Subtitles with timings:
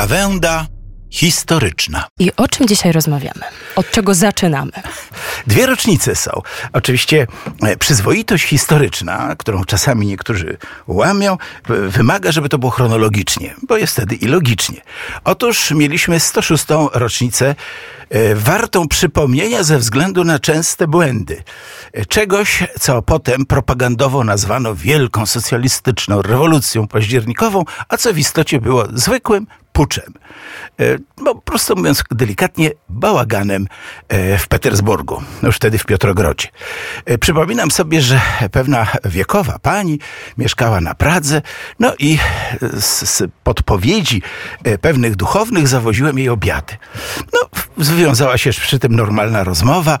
[0.00, 0.66] Gawęda
[1.10, 2.04] historyczna.
[2.18, 3.42] I o czym dzisiaj rozmawiamy?
[3.76, 4.72] Od czego zaczynamy?
[5.46, 6.30] Dwie rocznice są.
[6.72, 7.26] Oczywiście
[7.62, 11.38] e, przyzwoitość historyczna, którą czasami niektórzy łamią,
[11.88, 14.80] wymaga, żeby to było chronologicznie, bo jest wtedy i logicznie.
[15.24, 16.64] Otóż mieliśmy 106.
[16.92, 17.54] rocznicę
[18.10, 21.42] e, wartą przypomnienia ze względu na częste błędy.
[21.92, 28.86] E, czegoś, co potem propagandowo nazwano wielką socjalistyczną rewolucją październikową, a co w istocie było
[28.94, 29.46] zwykłym
[29.80, 30.14] puczem.
[31.16, 33.66] No, prosto mówiąc delikatnie, bałaganem
[34.08, 36.48] e, w Petersburgu, już wtedy w Piotrogrodzie.
[37.04, 38.20] E, przypominam sobie, że
[38.52, 39.98] pewna wiekowa pani
[40.38, 41.42] mieszkała na Pradze,
[41.78, 42.18] no i
[42.60, 44.22] z, z podpowiedzi
[44.80, 46.76] pewnych duchownych zawoziłem jej obiady.
[47.32, 47.48] No,
[47.84, 49.98] związała się przy tym normalna rozmowa.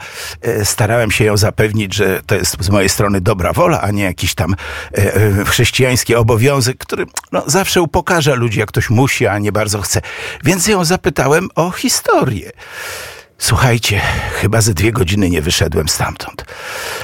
[0.64, 4.34] Starałem się ją zapewnić, że to jest z mojej strony dobra wola, a nie jakiś
[4.34, 4.54] tam
[5.46, 10.00] chrześcijański obowiązek, który no, zawsze upokarza ludzi, jak ktoś musi, a nie bardzo chce.
[10.44, 12.50] Więc ją zapytałem o historię.
[13.38, 14.00] Słuchajcie,
[14.32, 16.44] chyba ze dwie godziny nie wyszedłem stamtąd.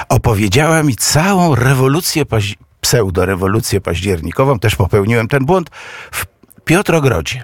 [0.08, 5.70] Opowiedziała mi całą rewolucję, paź- pseudorewolucję październikową, też popełniłem ten błąd,
[6.12, 6.26] w
[6.64, 7.42] Piotrogrodzie.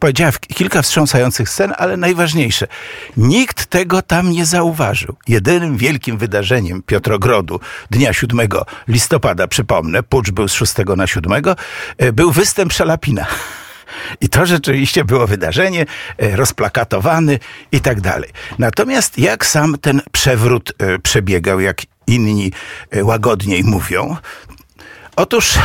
[0.00, 2.66] Powiedziała kilka wstrząsających scen, ale najważniejsze,
[3.16, 5.16] nikt tego tam nie zauważył.
[5.28, 8.48] Jedynym wielkim wydarzeniem Piotrogrodu dnia 7
[8.88, 11.42] listopada, przypomnę, pucz był z 6 na 7,
[12.12, 13.26] był występ Szalapina.
[14.20, 15.86] I to rzeczywiście było wydarzenie,
[16.18, 17.38] rozplakatowany
[17.72, 18.30] i tak dalej.
[18.58, 20.72] Natomiast jak sam ten przewrót
[21.02, 22.52] przebiegał, jak inni
[23.02, 24.16] łagodniej mówią,
[25.16, 25.58] otóż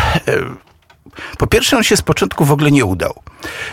[1.38, 3.14] po pierwsze, on się z początku w ogóle nie udał.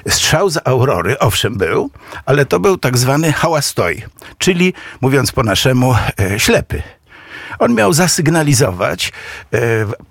[0.09, 1.91] Strzał z Aurory, owszem, był,
[2.27, 4.03] ale to był tak zwany hałastoj,
[4.39, 6.83] czyli, mówiąc po naszemu, e, ślepy.
[7.59, 9.13] On miał zasygnalizować
[9.53, 9.59] e,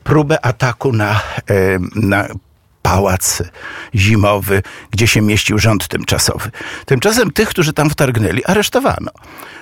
[0.04, 1.20] próbę ataku na, e,
[1.96, 2.28] na
[2.88, 3.44] pałac
[3.96, 6.52] zimowy, gdzie się mieścił rząd tymczasowy.
[6.86, 9.12] Tymczasem tych, którzy tam wtargnęli, aresztowano.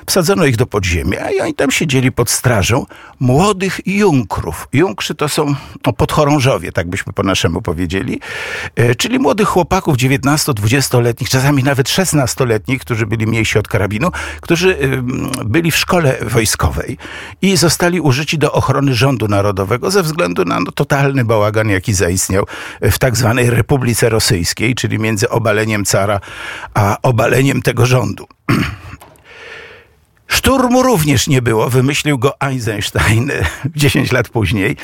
[0.05, 2.85] Wsadzono ich do podziemia i oni tam siedzieli pod strażą
[3.19, 4.67] młodych junkrów.
[4.73, 5.55] Junkrzy to są
[5.85, 8.19] no, podchorążowie, tak byśmy po naszemu powiedzieli,
[8.75, 14.11] e, czyli młodych chłopaków 19-20-letnich, czasami nawet 16-letnich, którzy byli mniejsi od karabinu,
[14.41, 14.87] którzy e,
[15.45, 16.97] byli w szkole wojskowej
[17.41, 22.45] i zostali użyci do ochrony rządu narodowego ze względu na no, totalny bałagan, jaki zaistniał
[22.81, 26.19] w tak zwanej Republice Rosyjskiej, czyli między obaleniem cara
[26.73, 28.27] a obaleniem tego rządu.
[30.27, 33.31] Szturmu również nie było, wymyślił go Eisenstein
[33.75, 34.77] 10 lat później,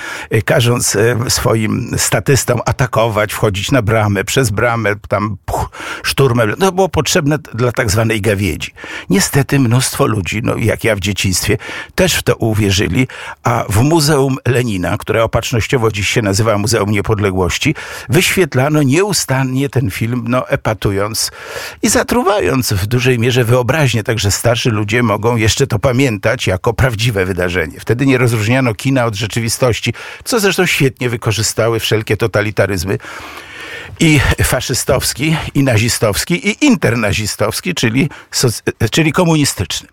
[0.46, 0.98] każąc
[1.30, 5.70] swoim statystom atakować, wchodzić na bramę, przez bramę, tam puch,
[6.04, 6.56] szturmem.
[6.56, 8.72] To było potrzebne dla tak zwanej gawiedzi.
[9.10, 11.58] Niestety mnóstwo ludzi, no jak ja w dzieciństwie,
[11.96, 13.08] też w to uwierzyli,
[13.44, 17.76] a w Muzeum Lenina, które opatrznościowo dziś się nazywa Muzeum Niepodległości,
[18.10, 21.32] wyświetlano nieustannie ten film, no epatując
[21.82, 27.26] i zatruwając w dużej mierze wyobraźnię, także starszy ludzie mogą jeszcze to pamiętać jako prawdziwe
[27.26, 27.80] wydarzenie.
[27.80, 29.94] Wtedy nie rozróżniano kina od rzeczywistości,
[30.24, 32.98] co zresztą świetnie wykorzystały wszelkie totalitaryzmy
[34.00, 38.10] i faszystowski, i nazistowski, i internazistowski, czyli,
[38.92, 39.88] czyli komunistyczny.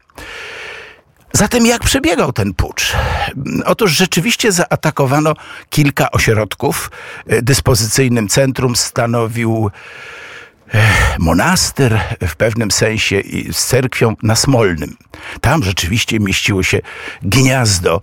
[1.33, 2.93] Zatem jak przebiegał ten pucz?
[3.65, 5.35] Otóż rzeczywiście zaatakowano
[5.71, 6.91] kilka ośrodków.
[7.27, 9.71] Dyspozycyjnym centrum stanowił
[11.19, 14.97] monaster w pewnym sensie z cerkwią na Smolnym.
[15.41, 16.81] Tam rzeczywiście mieściło się
[17.23, 18.01] gniazdo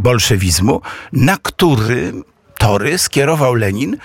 [0.00, 0.80] bolszewizmu,
[1.12, 2.12] na który
[2.58, 3.96] tory skierował Lenin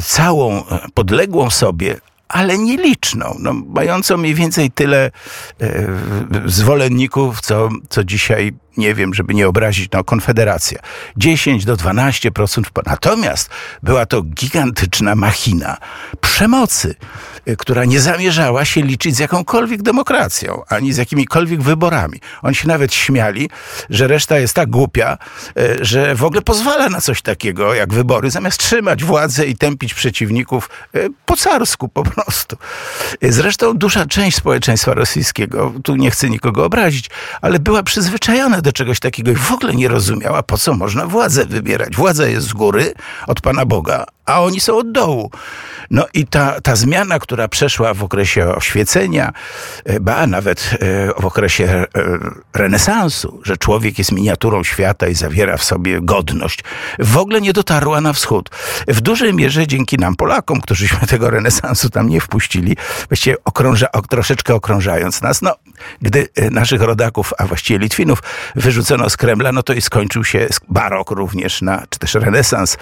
[0.00, 1.96] całą podległą sobie
[2.30, 5.10] ale nieliczną, no, mającą mniej więcej tyle
[5.60, 5.86] e,
[6.46, 10.78] zwolenników, co, co dzisiaj, nie wiem, żeby nie obrazić, no, Konfederacja.
[11.16, 12.62] 10 do 12%.
[12.86, 13.50] Natomiast
[13.82, 15.76] była to gigantyczna machina
[16.20, 16.94] przemocy,
[17.58, 22.20] która nie zamierzała się liczyć z jakąkolwiek demokracją, ani z jakimikolwiek wyborami.
[22.42, 23.50] Oni się nawet śmiali,
[23.90, 25.18] że reszta jest tak głupia,
[25.80, 30.70] że w ogóle pozwala na coś takiego jak wybory, zamiast trzymać władzę i tępić przeciwników
[31.26, 32.56] po carsku po prostu.
[33.22, 37.10] Zresztą duża część społeczeństwa rosyjskiego, tu nie chcę nikogo obrazić,
[37.40, 41.46] ale była przyzwyczajona do czegoś takiego i w ogóle nie rozumiała, po co można władzę
[41.46, 41.96] wybierać.
[41.96, 42.94] Władza jest z góry,
[43.26, 45.30] od Pana Boga, a oni są od dołu.
[45.90, 49.32] No i ta, ta zmiana, która przeszła w okresie oświecenia,
[50.00, 50.78] ba nawet
[51.20, 51.86] w okresie
[52.54, 56.64] renesansu, że człowiek jest miniaturą świata i zawiera w sobie godność,
[56.98, 58.50] w ogóle nie dotarła na wschód.
[58.88, 62.76] W dużej mierze dzięki nam, Polakom, którzyśmy tego renesansu tam nie wpuścili,
[63.08, 65.54] właściwie okrąża, troszeczkę okrążając nas, no,
[66.02, 68.22] gdy naszych rodaków, a właściwie Litwinów,
[68.56, 72.76] wyrzucono z Kremla, no to i skończył się barok również, na, czy też renesans,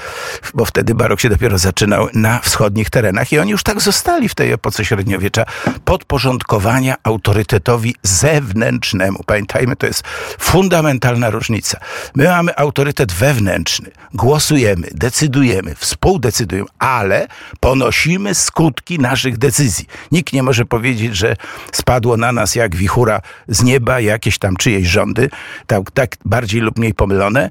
[0.54, 4.28] bo wtedy barok się dopiero zaczynał na wschodnich terenach terenach i oni już tak zostali
[4.28, 5.44] w tej epoce średniowiecza
[5.84, 9.22] podporządkowania autorytetowi zewnętrznemu.
[9.26, 10.02] Pamiętajmy, to jest
[10.38, 11.80] fundamentalna różnica.
[12.14, 17.26] My mamy autorytet wewnętrzny, głosujemy, decydujemy, współdecydujemy, ale
[17.60, 19.86] ponosimy skutki naszych decyzji.
[20.12, 21.36] Nikt nie może powiedzieć, że
[21.72, 25.30] spadło na nas jak wichura z nieba jakieś tam czyjeś rządy,
[25.66, 27.50] tak, tak bardziej lub mniej pomylone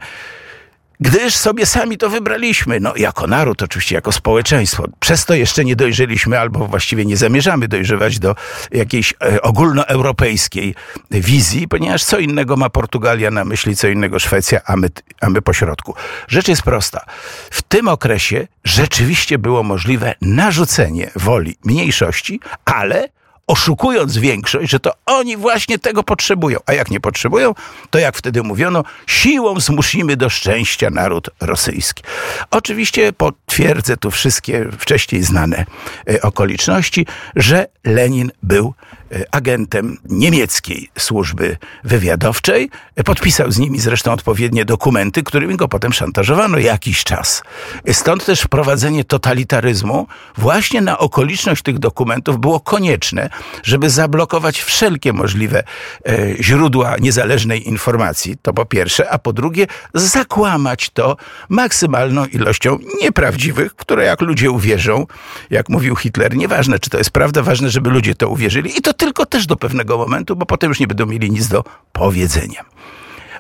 [0.99, 2.79] gdyż sobie sami to wybraliśmy.
[2.79, 4.83] No, jako naród, oczywiście, jako społeczeństwo.
[4.99, 8.35] Przez to jeszcze nie dojrzeliśmy, albo właściwie nie zamierzamy dojrzewać do
[8.71, 10.75] jakiejś e, ogólnoeuropejskiej
[11.11, 14.89] wizji, ponieważ co innego ma Portugalia na myśli, co innego Szwecja, a my,
[15.21, 15.93] a my pośrodku.
[16.27, 17.05] Rzecz jest prosta.
[17.51, 23.09] W tym okresie rzeczywiście było możliwe narzucenie woli mniejszości, ale
[23.47, 26.59] oszukując większość, że to oni właśnie tego potrzebują.
[26.65, 27.53] A jak nie potrzebują,
[27.89, 32.03] to jak wtedy mówiono, siłą zmusimy do szczęścia naród rosyjski.
[32.51, 35.65] Oczywiście potwierdzę tu wszystkie wcześniej znane
[36.09, 37.05] e, okoliczności,
[37.35, 38.73] że Lenin był
[39.11, 42.69] E, agentem niemieckiej służby wywiadowczej.
[43.05, 47.43] Podpisał z nimi zresztą odpowiednie dokumenty, którymi go potem szantażowano jakiś czas.
[47.91, 50.07] Stąd też wprowadzenie totalitaryzmu
[50.37, 53.29] właśnie na okoliczność tych dokumentów było konieczne,
[53.63, 55.63] żeby zablokować wszelkie możliwe
[56.09, 61.17] e, źródła niezależnej informacji, to po pierwsze, a po drugie zakłamać to
[61.49, 65.05] maksymalną ilością nieprawdziwych, które jak ludzie uwierzą,
[65.49, 68.93] jak mówił Hitler, nieważne czy to jest prawda, ważne, żeby ludzie to uwierzyli i to
[68.93, 71.63] tylko też do pewnego momentu, bo potem już nie będą mieli nic do
[71.93, 72.65] powiedzenia.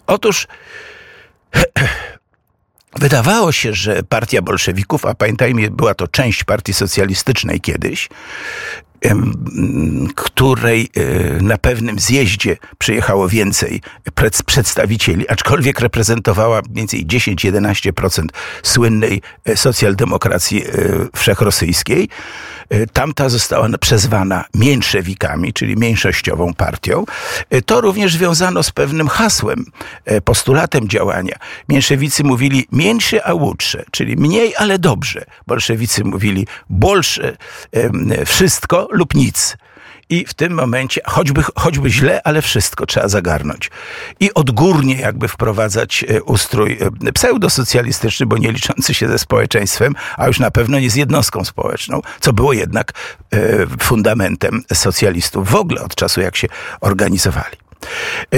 [0.07, 0.47] Otóż
[2.99, 8.09] Wydawało się, że partia bolszewików, a pamiętajmy, była to część partii socjalistycznej kiedyś,
[10.15, 13.81] której e, na pewnym zjeździe przyjechało więcej
[14.45, 18.25] przedstawicieli, aczkolwiek reprezentowała mniej więcej 10-11%
[18.63, 20.69] słynnej e, socjaldemokracji e,
[21.15, 22.09] wszechrosyjskiej.
[22.93, 27.05] Tamta została przezwana mniejszewikami, czyli mniejszościową partią.
[27.65, 29.65] To również wiązano z pewnym hasłem,
[30.25, 31.35] postulatem działania.
[31.67, 35.25] Mniejszewicy mówili mniejsze, a łudsze, czyli mniej, ale dobrze.
[35.47, 37.37] Bolszewicy mówili bolsze,
[38.25, 39.57] wszystko, lub nic.
[40.09, 43.71] I w tym momencie, choćby, choćby źle, ale wszystko trzeba zagarnąć.
[44.19, 50.27] I odgórnie jakby wprowadzać e, ustrój e, pseudosocjalistyczny, bo nie liczący się ze społeczeństwem, a
[50.27, 52.91] już na pewno nie z jednostką społeczną, co było jednak
[53.31, 53.37] e,
[53.79, 56.47] fundamentem socjalistów w ogóle od czasu, jak się
[56.81, 57.57] organizowali.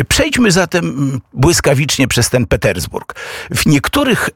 [0.07, 3.15] Przejdźmy zatem błyskawicznie przez ten Petersburg.
[3.51, 4.29] W niektórych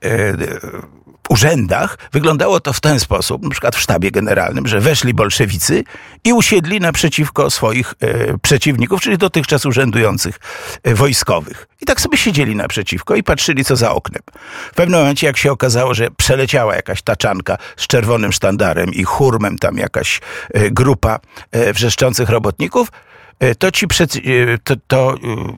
[1.30, 5.84] urzędach wyglądało to w ten sposób, na przykład w sztabie generalnym, że weszli bolszewicy
[6.24, 10.40] i usiedli naprzeciwko swoich e, przeciwników, czyli dotychczas urzędujących
[10.84, 11.68] e, wojskowych.
[11.82, 14.22] I tak sobie siedzieli naprzeciwko i patrzyli, co za oknem.
[14.72, 19.58] W pewnym momencie, jak się okazało, że przeleciała jakaś taczanka z czerwonym sztandarem i hurmem
[19.58, 20.22] tam jakaś
[20.54, 21.20] e, grupa
[21.52, 22.92] e, wrzeszczących robotników,
[23.60, 24.20] to ci przed, e,
[24.64, 25.16] to, to,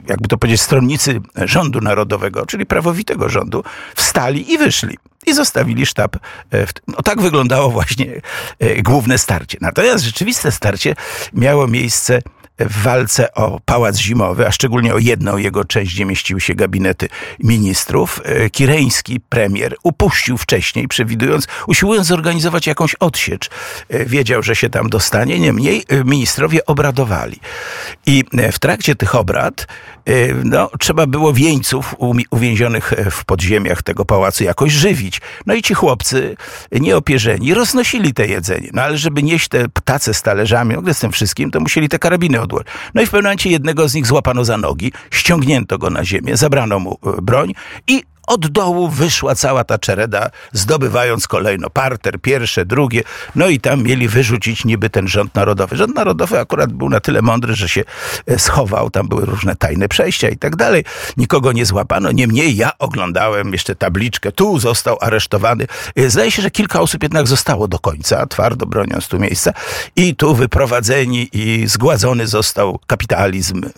[0.08, 3.64] jakby to powiedzieć, stronnicy rządu narodowego, czyli prawowitego rządu,
[3.94, 4.96] wstali i wyszli
[5.26, 6.16] i zostawili sztab.
[6.52, 8.20] E, no tak wyglądało właśnie
[8.58, 9.58] e, główne starcie.
[9.60, 10.94] Natomiast rzeczywiste starcie
[11.32, 12.22] miało miejsce
[12.58, 17.08] w walce o Pałac Zimowy, a szczególnie o jedną jego część, gdzie mieściły się gabinety
[17.38, 23.50] ministrów, e, kireński premier upuścił wcześniej, przewidując, usiłując zorganizować jakąś odsiecz.
[23.90, 27.40] Wiedział, że się tam dostanie, niemniej ministrowie obradowali.
[28.06, 29.66] I w trakcie tych obrad
[30.44, 31.94] no, trzeba było wieńców
[32.30, 35.20] uwięzionych w podziemiach tego pałacu jakoś żywić.
[35.46, 36.36] No i ci chłopcy,
[36.72, 38.70] nieopierzeni, roznosili te jedzenie.
[38.72, 41.98] No ale żeby nieść te ptace z talerzami, no, z tym wszystkim, to musieli te
[41.98, 42.40] karabiny
[42.94, 46.36] No i w pewnym momencie jednego z nich złapano za nogi, ściągnięto go na ziemię,
[46.36, 47.52] zabrano mu e, broń
[47.86, 53.02] i od dołu wyszła cała ta czereda, zdobywając kolejno parter, pierwsze, drugie.
[53.34, 55.76] No i tam mieli wyrzucić niby ten rząd narodowy.
[55.76, 57.84] Rząd narodowy akurat był na tyle mądry, że się
[58.26, 58.90] e, schował.
[58.90, 60.84] Tam były różne tajne przejścia i tak dalej.
[61.16, 62.12] Nikogo nie złapano.
[62.12, 64.32] Niemniej ja oglądałem jeszcze tabliczkę.
[64.32, 65.66] Tu został aresztowany.
[65.96, 69.52] E, zdaje się, że kilka osób jednak zostało do końca, twardo broniąc tu miejsca.
[69.96, 73.70] I tu wyprowadzeni i zgładzony został kapitalizm e,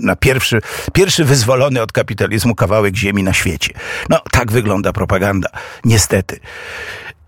[0.00, 0.60] na pierwszy,
[0.92, 3.74] pierwszy wyzwolony od kapitalizmu kawałek ziemi na świecie.
[4.10, 5.48] No, tak wygląda propaganda.
[5.84, 6.40] Niestety.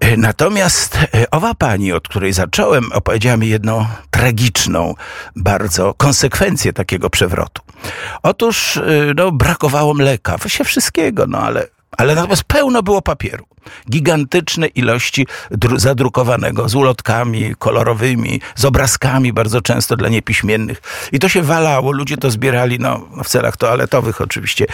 [0.00, 4.94] E, natomiast e, owa pani, od której zacząłem, opowiedziała mi jedną tragiczną
[5.36, 7.62] bardzo konsekwencję takiego przewrotu.
[8.22, 8.82] Otóż e,
[9.16, 11.66] no, brakowało mleka, się wszystkiego, no ale
[11.98, 13.46] Ale natomiast pełno było papieru.
[13.90, 15.26] Gigantyczne ilości
[15.76, 20.82] zadrukowanego z ulotkami kolorowymi, z obrazkami bardzo często dla niepiśmiennych.
[21.12, 24.66] I to się walało, ludzie to zbierali no, w celach toaletowych oczywiście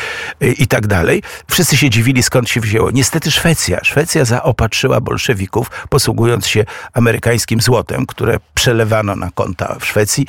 [0.43, 1.23] y, i tak dalej.
[1.51, 2.91] Wszyscy się dziwili skąd się wzięło.
[2.91, 3.85] Niestety Szwecja.
[3.85, 10.27] Szwecja zaopatrzyła bolszewików, posługując się amerykańskim złotem, które przelewano na konta w Szwecji,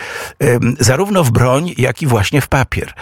[0.80, 2.94] zarówno w broń, jak i właśnie w papier.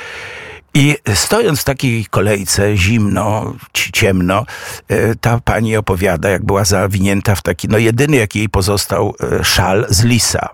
[0.73, 4.45] I stojąc w takiej kolejce, zimno, ciemno,
[4.87, 9.43] e, ta pani opowiada, jak była zawinięta w taki, no jedyny, jaki jej pozostał, e,
[9.43, 10.49] szal z lisa.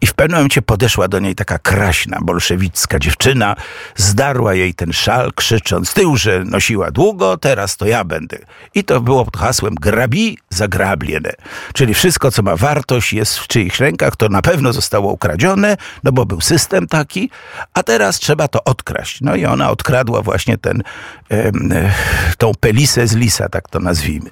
[0.00, 3.56] I w pewnym momencie podeszła do niej taka kraśna, bolszewicka dziewczyna,
[3.96, 8.38] zdarła jej ten szal, krzycząc, ty już nosiła długo, teraz to ja będę.
[8.74, 11.32] I to było pod hasłem grabi zagrabliene.
[11.72, 16.12] Czyli wszystko, co ma wartość, jest w czyichś rękach, to na pewno zostało ukradzione, no
[16.12, 17.30] bo był system taki,
[17.74, 19.20] a teraz trzeba to odkraść.
[19.20, 20.82] No i ona odkradła właśnie ten,
[22.38, 24.30] tą pelisę z lisa, tak to nazwijmy.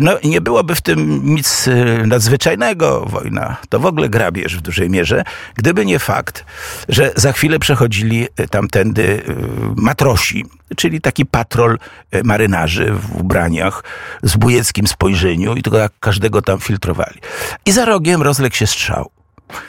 [0.00, 4.90] No nie byłoby w tym nic e, nadzwyczajnego, wojna to w ogóle grabież w dużej
[4.90, 6.44] mierze, gdyby nie fakt,
[6.88, 9.34] że za chwilę przechodzili e, tamtędy e,
[9.76, 10.44] matrosi,
[10.76, 11.78] czyli taki patrol
[12.10, 13.84] e, marynarzy w ubraniach
[14.22, 17.20] z bujeckim spojrzeniu i tylko każdego tam filtrowali.
[17.66, 19.10] I za rogiem rozległ się strzał.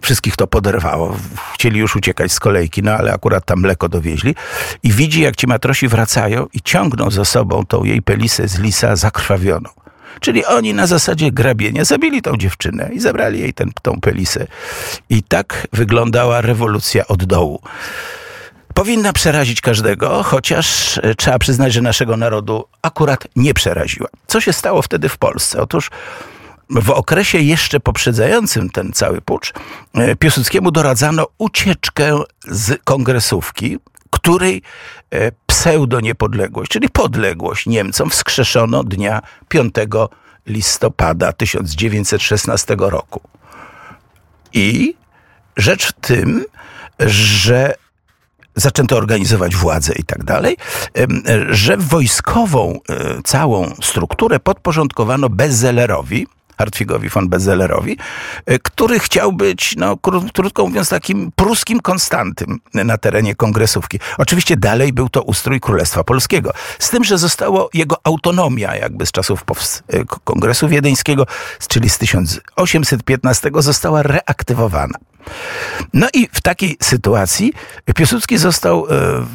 [0.01, 1.17] Wszystkich to poderwało.
[1.53, 4.35] Chcieli już uciekać z kolejki, no ale akurat tam mleko dowieźli.
[4.83, 8.95] I widzi, jak ci matrosi wracają i ciągną za sobą tą jej pelisę z lisa
[8.95, 9.69] zakrwawioną.
[10.19, 14.47] Czyli oni na zasadzie grabienia zabili tą dziewczynę i zabrali jej ten, tą pelisę.
[15.09, 17.61] I tak wyglądała rewolucja od dołu.
[18.73, 24.07] Powinna przerazić każdego, chociaż e, trzeba przyznać, że naszego narodu akurat nie przeraziła.
[24.27, 25.61] Co się stało wtedy w Polsce?
[25.61, 25.91] Otóż
[26.69, 29.53] w okresie jeszcze poprzedzającym ten cały pucz
[29.93, 33.77] e, Piłsudskiemu doradzano ucieczkę z kongresówki,
[34.09, 34.61] której
[35.11, 39.73] e, pseudo-niepodległość, czyli podległość Niemcom wskrzeszono dnia 5
[40.45, 43.21] listopada 1916 roku.
[44.53, 44.95] I
[45.57, 46.45] rzecz w tym,
[46.99, 47.73] że
[48.55, 50.57] zaczęto organizować władzę i tak dalej,
[51.49, 56.27] że wojskową e, całą strukturę podporządkowano Bezelerowi,
[56.59, 57.97] Hartwigowi von Bezellerowi,
[58.45, 59.97] e, który chciał być, no,
[60.33, 63.99] krótko mówiąc, takim pruskim konstantym na terenie kongresówki.
[64.17, 66.53] Oczywiście dalej był to ustrój Królestwa Polskiego.
[66.79, 69.43] Z tym, że zostało jego autonomia jakby z czasów
[69.87, 71.25] e, Kongresu Wiedeńskiego,
[71.67, 74.99] czyli z 1815 została reaktywowana.
[75.93, 77.53] No i w takiej sytuacji
[77.95, 79.25] Piłsudski został e,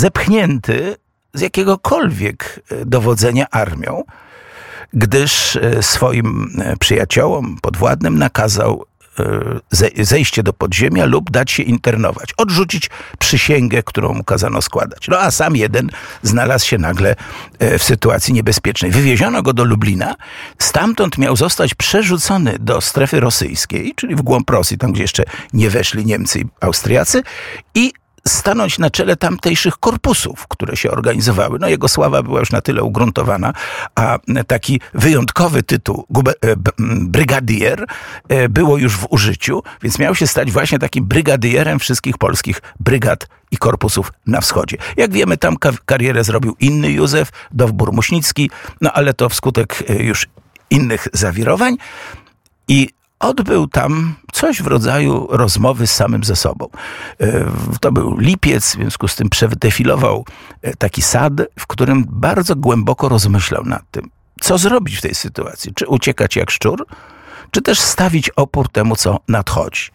[0.00, 0.96] zepchnięty
[1.34, 4.04] z jakiegokolwiek dowodzenia armią,
[4.92, 8.84] gdyż e, swoim e, przyjaciołom, podwładnym nakazał
[9.18, 15.08] e, zejście do podziemia lub dać się internować, odrzucić przysięgę, którą mu kazano składać.
[15.08, 15.90] No a sam jeden
[16.22, 17.16] znalazł się nagle
[17.78, 18.90] w sytuacji niebezpiecznej.
[18.90, 20.14] Wywieziono go do Lublina,
[20.58, 25.70] stamtąd miał zostać przerzucony do strefy rosyjskiej, czyli w głąb Rosji, tam gdzie jeszcze nie
[25.70, 27.22] weszli Niemcy i Austriacy
[27.74, 27.92] i
[28.26, 31.58] stanąć na czele tamtejszych korpusów, które się organizowały.
[31.58, 33.52] No jego sława była już na tyle ugruntowana,
[33.94, 36.06] a taki wyjątkowy tytuł
[36.40, 36.56] e,
[37.00, 37.86] brygadier
[38.28, 43.28] e, było już w użyciu, więc miał się stać właśnie takim brygadierem wszystkich polskich brygad
[43.50, 44.76] i korpusów na wschodzie.
[44.96, 50.26] Jak wiemy, tam karierę zrobił inny Józef, Dowbór Muśnicki, no ale to wskutek e, już
[50.70, 51.76] innych zawirowań.
[52.68, 56.68] I odbył tam coś w rodzaju rozmowy z samym ze sobą.
[57.20, 57.44] E,
[57.80, 60.24] to był lipiec, w związku z tym przedefilował
[60.62, 64.10] e, taki sad, w którym bardzo głęboko rozmyślał nad tym,
[64.40, 65.74] co zrobić w tej sytuacji.
[65.74, 66.86] Czy uciekać jak szczur,
[67.50, 69.90] czy też stawić opór temu, co nadchodzi.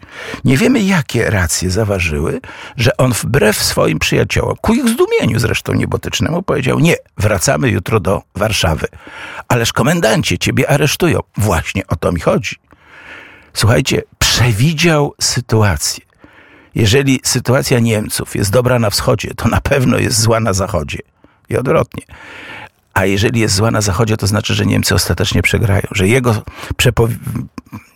[0.46, 2.40] Nie wiemy, jakie racje zaważyły,
[2.78, 8.22] że on wbrew swoim przyjaciołom, ku ich zdumieniu zresztą niebotycznemu, powiedział: Nie, wracamy jutro do
[8.36, 8.88] Warszawy.
[9.48, 11.20] Ależ komendancie, ciebie aresztują.
[11.38, 12.56] Właśnie o to mi chodzi.
[13.54, 16.04] Słuchajcie, przewidział sytuację.
[16.76, 21.00] Jeżeli sytuacja Niemców jest dobra na wschodzie, to na pewno jest zła na zachodzie.
[21.50, 22.04] I odwrotnie.
[22.94, 26.44] A jeżeli jest zła na zachodzie, to znaczy, że Niemcy ostatecznie przegrają, że jego
[26.78, 27.16] przepow-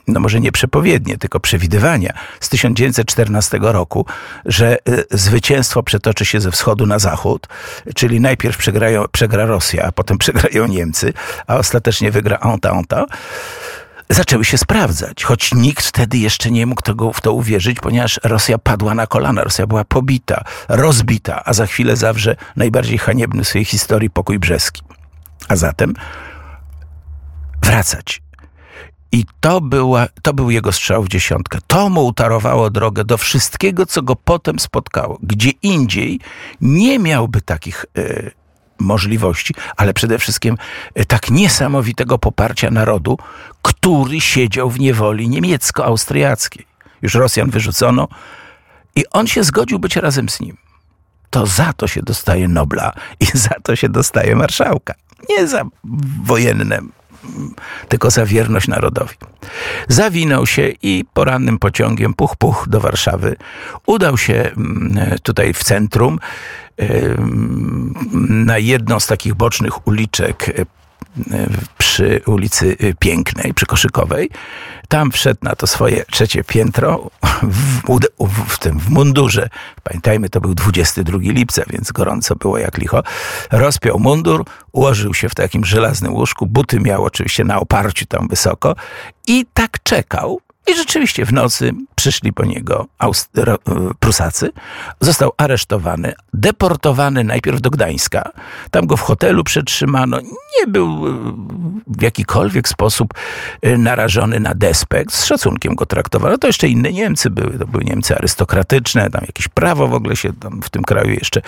[0.07, 4.05] no może nie przepowiednie, tylko przewidywania z 1914 roku,
[4.45, 7.47] że y, zwycięstwo przetoczy się ze wschodu na zachód,
[7.95, 11.13] czyli najpierw przegrają, przegra Rosja, a potem przegrają Niemcy,
[11.47, 13.05] a ostatecznie wygra Entente
[14.09, 18.57] zaczęły się sprawdzać, choć nikt wtedy jeszcze nie mógł tego, w to uwierzyć, ponieważ Rosja
[18.57, 23.65] padła na kolana, Rosja była pobita, rozbita, a za chwilę zawrze najbardziej haniebny w swojej
[23.65, 24.81] historii pokój brzeski.
[25.47, 25.93] A zatem
[27.61, 28.21] wracać.
[29.11, 31.59] I to, była, to był jego strzał w dziesiątkę.
[31.67, 35.19] To mu utarowało drogę do wszystkiego, co go potem spotkało.
[35.23, 36.19] Gdzie indziej
[36.61, 38.31] nie miałby takich y,
[38.79, 40.57] możliwości, ale przede wszystkim
[40.95, 43.17] e, tak niesamowitego poparcia narodu,
[43.61, 46.65] który siedział w niewoli niemiecko-austriackiej.
[47.01, 48.07] Już Rosjan wyrzucono
[48.95, 50.57] i on się zgodził być razem z nim.
[51.29, 54.93] To za to się dostaje Nobla i za to się dostaje marszałka.
[55.29, 55.63] Nie za
[56.23, 56.81] wojenne
[57.87, 59.15] tylko za wierność narodowi.
[59.87, 63.35] Zawinął się i porannym pociągiem puch puch do Warszawy.
[63.85, 66.19] Udał się mm, tutaj w centrum
[68.29, 70.51] na jedną z takich bocznych uliczek
[71.77, 74.29] przy ulicy Pięknej, przy Koszykowej.
[74.87, 77.09] Tam wszedł na to swoje trzecie piętro
[77.43, 77.81] w,
[78.19, 79.49] w, w, tym w mundurze.
[79.83, 83.03] Pamiętajmy, to był 22 lipca, więc gorąco było jak licho.
[83.51, 86.45] Rozpiął mundur, ułożył się w takim żelaznym łóżku.
[86.45, 88.75] Buty miał oczywiście na oparciu tam wysoko
[89.27, 94.49] i tak czekał, i rzeczywiście w nocy przyszli po niego Austro- e, Prusacy.
[95.01, 98.31] Został aresztowany, deportowany najpierw do Gdańska.
[98.71, 100.19] Tam go w hotelu przetrzymano.
[100.21, 101.11] Nie był e,
[101.87, 103.13] w jakikolwiek sposób
[103.61, 105.13] e, narażony na despekt.
[105.13, 106.37] Z szacunkiem go traktowano.
[106.37, 107.59] To jeszcze inne Niemcy były.
[107.59, 109.09] To były Niemcy arystokratyczne.
[109.09, 110.31] Tam jakieś prawo w ogóle się
[110.63, 111.41] w tym kraju jeszcze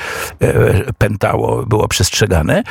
[0.98, 2.64] pętało, było przestrzegane.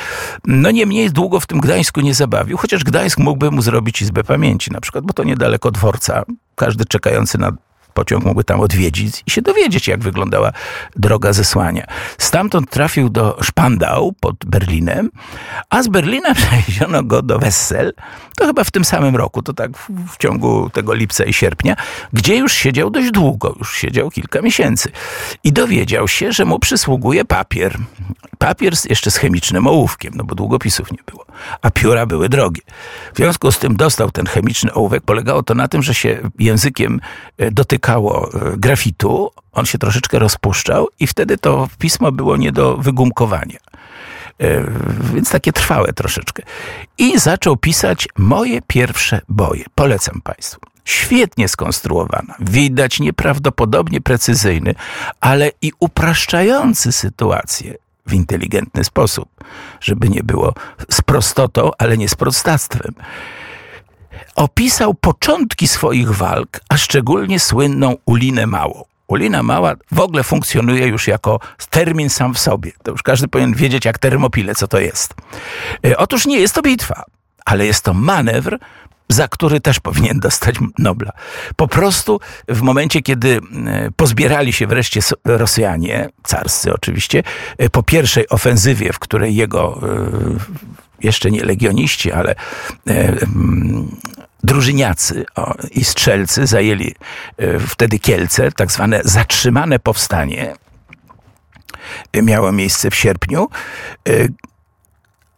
[0.45, 4.71] No niemniej długo w tym Gdańsku nie zabawił, chociaż Gdańsk mógłby mu zrobić izbę pamięci
[4.71, 6.23] na przykład, bo to niedaleko dworca
[6.59, 7.51] każdy czekający na
[7.99, 10.51] pociąg mógłby tam odwiedzić i się dowiedzieć, jak wyglądała
[10.95, 11.85] droga zesłania.
[12.17, 15.09] Stamtąd trafił do Szpandau pod Berlinem,
[15.69, 17.93] a z Berlina przewieziono go do Wessel,
[18.37, 21.75] to chyba w tym samym roku, to tak w, w ciągu tego lipca i sierpnia,
[22.13, 24.91] gdzie już siedział dość długo, już siedział kilka miesięcy.
[25.43, 27.77] I dowiedział się, że mu przysługuje papier.
[28.37, 31.25] Papier jeszcze z chemicznym ołówkiem, no bo długopisów nie było,
[31.61, 32.61] a pióra były drogie.
[33.13, 35.03] W związku z tym dostał ten chemiczny ołówek.
[35.03, 37.01] Polegało to na tym, że się językiem
[37.37, 37.51] e,
[37.97, 43.57] e, grafitu, on się troszeczkę rozpuszczał i wtedy to pismo było nie do wygumkowania.
[44.39, 44.63] E,
[45.13, 46.43] więc takie trwałe troszeczkę.
[46.97, 49.63] I zaczął pisać moje pierwsze boje.
[49.75, 50.61] Polecam Państwu.
[50.85, 54.75] Świetnie skonstruowana, widać nieprawdopodobnie precyzyjny,
[55.19, 59.29] ale i upraszczający sytuację w inteligentny sposób,
[59.81, 60.53] żeby nie było
[60.89, 62.93] z prostotą, ale nie z prostactwem.
[64.35, 68.83] Opisał początki swoich walk, a szczególnie słynną Ulinę Małą.
[69.09, 71.39] Ulina Mała w ogóle funkcjonuje już jako
[71.69, 72.71] termin sam w sobie.
[72.83, 75.13] To już każdy powinien wiedzieć, jak termopile, co to jest.
[75.85, 77.03] E, otóż nie jest to bitwa,
[77.45, 78.59] ale jest to manewr,
[79.09, 81.11] za który też powinien dostać Nobla.
[81.55, 87.23] Po prostu w momencie, kiedy e, pozbierali się wreszcie Rosjanie, carscy oczywiście,
[87.57, 89.81] e, po pierwszej ofensywie, w której jego
[91.01, 92.35] jeszcze nie legioniści, ale
[94.43, 96.95] drużyniacy o, i strzelcy zajęli
[97.37, 100.55] e, wtedy Kielce, tak zwane zatrzymane powstanie.
[102.13, 103.49] E, miało miejsce w sierpniu.
[104.09, 104.11] E,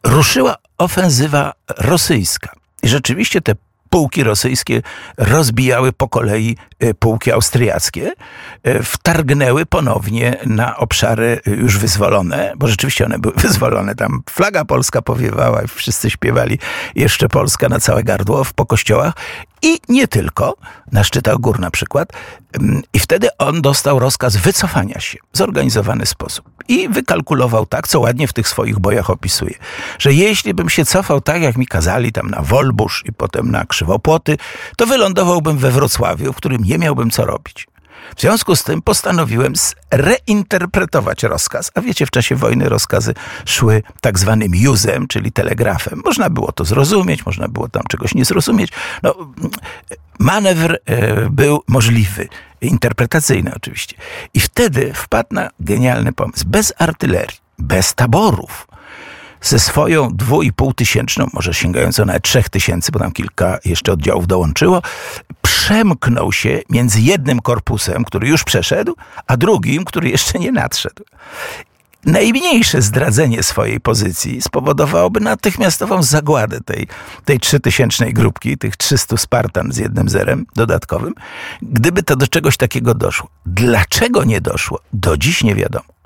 [0.03, 2.51] ruszyła ofensywa rosyjska.
[2.83, 3.55] I rzeczywiście te
[3.89, 4.81] pułki rosyjskie
[5.17, 6.57] rozbijały po kolei
[6.99, 8.11] pułki austriackie,
[8.63, 13.95] e, wtargnęły ponownie na obszary już wyzwolone, bo rzeczywiście one były wyzwolone.
[13.95, 16.59] Tam flaga polska powiewała, wszyscy śpiewali
[16.95, 19.13] jeszcze Polska na całe gardło po kościołach
[19.61, 20.55] i nie tylko,
[20.91, 22.13] na szczytach gór na przykład.
[22.53, 26.45] Mm, I wtedy on dostał rozkaz wycofania się w zorganizowany sposób.
[26.67, 29.55] I wykalkulował tak, co ładnie w tych swoich bojach opisuje,
[29.99, 33.65] że jeśli bym się cofał tak, jak mi kazali tam na Wolbusz i potem na
[33.65, 34.37] Krzywopłoty,
[34.77, 37.67] to wylądowałbym we Wrocławiu, w którym nie miałbym co robić.
[38.15, 39.53] W związku z tym postanowiłem
[39.91, 41.71] reinterpretować rozkaz.
[41.75, 43.13] A wiecie, w czasie wojny rozkazy
[43.45, 46.01] szły tak zwanym juzem, czyli telegrafem.
[46.05, 48.71] Można było to zrozumieć, można było tam czegoś nie zrozumieć.
[49.03, 49.15] No,
[50.19, 52.27] manewr e, był możliwy,
[52.61, 53.95] interpretacyjny oczywiście.
[54.33, 56.45] I wtedy wpadł na genialny pomysł.
[56.47, 58.67] Bez artylerii, bez taborów,
[59.41, 60.43] ze swoją dwóch
[60.75, 64.81] tysięczną, może sięgającą nawet trzech tysięcy, bo tam kilka jeszcze oddziałów dołączyło,
[65.41, 68.95] przemknął się między jednym korpusem, który już przeszedł,
[69.27, 71.03] a drugim, który jeszcze nie nadszedł.
[72.05, 76.87] Najmniejsze zdradzenie swojej pozycji spowodowałoby natychmiastową zagładę tej,
[77.25, 81.13] tej trzytysięcznej grupki, tych 300 Spartan z jednym zerem dodatkowym,
[81.61, 83.29] gdyby to do czegoś takiego doszło.
[83.45, 84.79] Dlaczego nie doszło?
[84.93, 86.00] Do dziś nie wiadomo.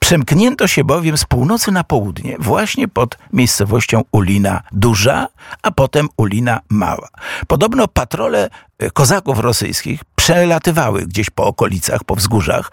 [0.00, 5.28] Przemknięto się bowiem z północy na południe, właśnie pod miejscowością Ulina Duża,
[5.62, 7.08] a potem Ulina Mała.
[7.46, 12.72] Podobno patrole e, kozaków rosyjskich przelatywały gdzieś po okolicach, po wzgórzach,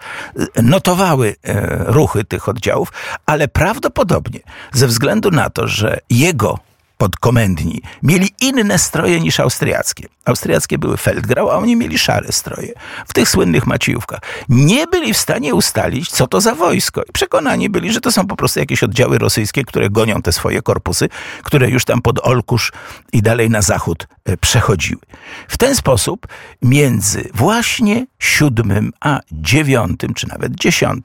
[0.56, 2.92] e, notowały e, ruchy tych oddziałów,
[3.26, 4.40] ale prawdopodobnie
[4.72, 6.58] ze względu na to, że jego
[6.98, 10.08] podkomendni mieli inne stroje niż austriackie.
[10.24, 12.72] Austriackie były Feldgrau, a oni mieli szare stroje.
[13.06, 14.20] W tych słynnych maciejówkach.
[14.48, 17.02] Nie byli w stanie ustalić, co to za wojsko.
[17.02, 20.62] I przekonani byli, że to są po prostu jakieś oddziały rosyjskie, które gonią te swoje
[20.62, 21.08] korpusy,
[21.42, 22.72] które już tam pod Olkusz
[23.12, 25.00] i dalej na zachód e, przechodziły.
[25.48, 26.26] W ten sposób
[26.62, 31.04] między właśnie 7 a 9, czy nawet 10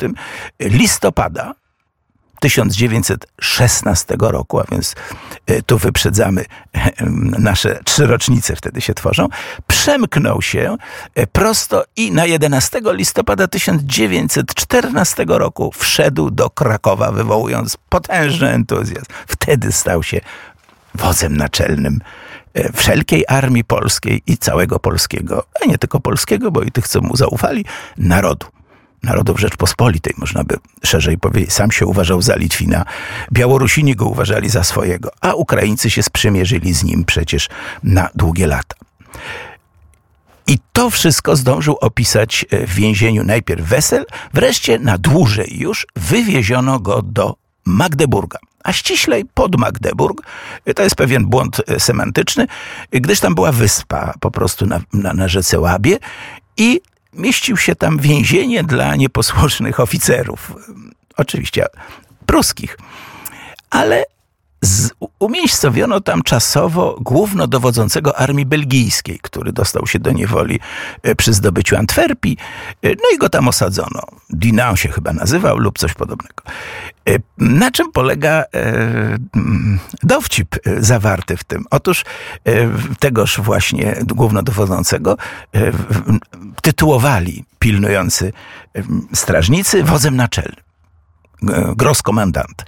[0.59, 1.53] listopada
[2.39, 4.95] 1916 roku, a więc
[5.47, 6.45] e, tu wyprzedzamy
[7.39, 9.27] nasze trzy rocznice, wtedy się tworzą,
[9.67, 10.77] przemknął się
[11.15, 19.05] e, prosto i na 11 listopada 1914 roku wszedł do Krakowa, wywołując potężny entuzjazm.
[19.27, 20.21] Wtedy stał się
[20.95, 21.99] wodzem naczelnym
[22.53, 27.01] e, wszelkiej armii polskiej i całego polskiego, a nie tylko polskiego, bo i tych, co
[27.01, 27.65] mu zaufali,
[27.97, 28.47] narodu
[29.03, 31.53] narodów Rzeczpospolitej, można by szerzej powiedzieć.
[31.53, 32.85] Sam się uważał za Litwina.
[33.33, 37.49] Białorusini go uważali za swojego, a Ukraińcy się sprzymierzyli z nim przecież
[37.83, 38.75] na długie lata.
[40.47, 46.79] I to wszystko zdążył opisać e, w więzieniu najpierw Wesel, wreszcie na dłużej już wywieziono
[46.79, 47.35] go do
[47.65, 50.21] Magdeburga a ściślej pod Magdeburg.
[50.65, 52.47] E, to jest pewien błąd e, semantyczny,
[52.91, 55.97] gdyż tam była wyspa po prostu na, na, na rzece Łabie
[56.57, 56.81] i
[57.19, 60.53] mieścił się tam więzienie dla nieposłusznych oficerów,
[61.17, 61.65] oczywiście
[62.25, 62.77] pruskich.
[63.69, 64.03] Ale
[64.61, 70.59] z, umiejscowiono tam czasowo głównodowodzącego armii belgijskiej, który dostał się do niewoli
[71.03, 72.37] e, przy zdobyciu Antwerpii,
[72.81, 74.01] e, no i go tam osadzono.
[74.29, 76.43] Dinan się chyba nazywał lub coś podobnego.
[77.09, 78.43] E, na czym polega
[80.03, 81.65] dowcip zawarty w tym?
[81.69, 82.05] Otóż
[82.99, 85.17] tegoż właśnie głównodowodzącego
[86.61, 88.33] tytułowali pilnujący
[89.13, 90.63] strażnicy wodzem naczelnym.
[91.75, 92.65] Grosskomandant.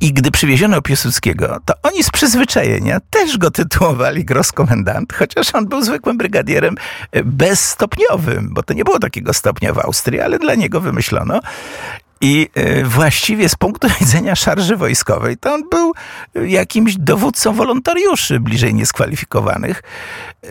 [0.00, 5.82] I gdy przywieziono Piłsudskiego, to oni z przyzwyczajenia też go tytułowali grosskomendant, chociaż on był
[5.82, 6.76] zwykłym brygadierem
[7.12, 11.40] e, bezstopniowym, bo to nie było takiego stopnia w Austrii, ale dla niego wymyślono.
[12.20, 15.92] I e, właściwie z punktu widzenia szarży wojskowej, to on był
[16.46, 19.82] jakimś dowódcą wolontariuszy bliżej nieskwalifikowanych,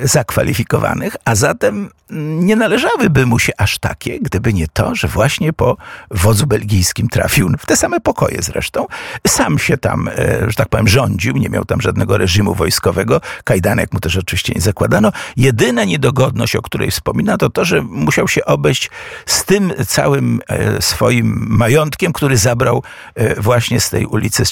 [0.03, 5.77] zakwalifikowanych, a zatem nie należałyby mu się aż takie, gdyby nie to, że właśnie po
[6.11, 8.87] wodzu belgijskim trafił, w te same pokoje zresztą,
[9.27, 10.11] sam się tam, e,
[10.47, 14.61] że tak powiem, rządził, nie miał tam żadnego reżimu wojskowego, kajdanek mu też oczywiście nie
[14.61, 15.11] zakładano.
[15.37, 18.89] Jedyna niedogodność, o której wspomina, to to, że musiał się obejść
[19.25, 22.83] z tym całym e, swoim majątkiem, który zabrał
[23.15, 24.43] e, właśnie z tej ulicy,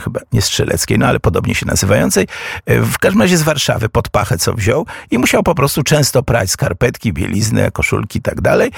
[0.00, 2.26] chyba nie Strzeleckiej, no ale podobnie się nazywającej,
[2.66, 6.50] w każdym razie z Warszawy, pod pachę, co wziął i musiał po prostu często prać
[6.50, 8.70] skarpetki, bieliznę, koszulki i tak dalej,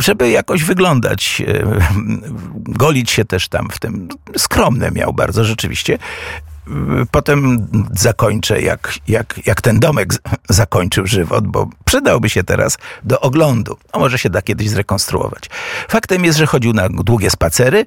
[0.00, 1.42] żeby jakoś wyglądać,
[2.54, 4.08] golić się też tam w tym.
[4.36, 5.98] Skromne miał bardzo rzeczywiście.
[7.10, 10.14] Potem zakończę, jak, jak, jak ten domek
[10.48, 13.76] zakończył żywot, bo przydałby się teraz do oglądu.
[13.92, 15.50] A może się da kiedyś zrekonstruować.
[15.88, 17.84] Faktem jest, że chodził na długie spacery,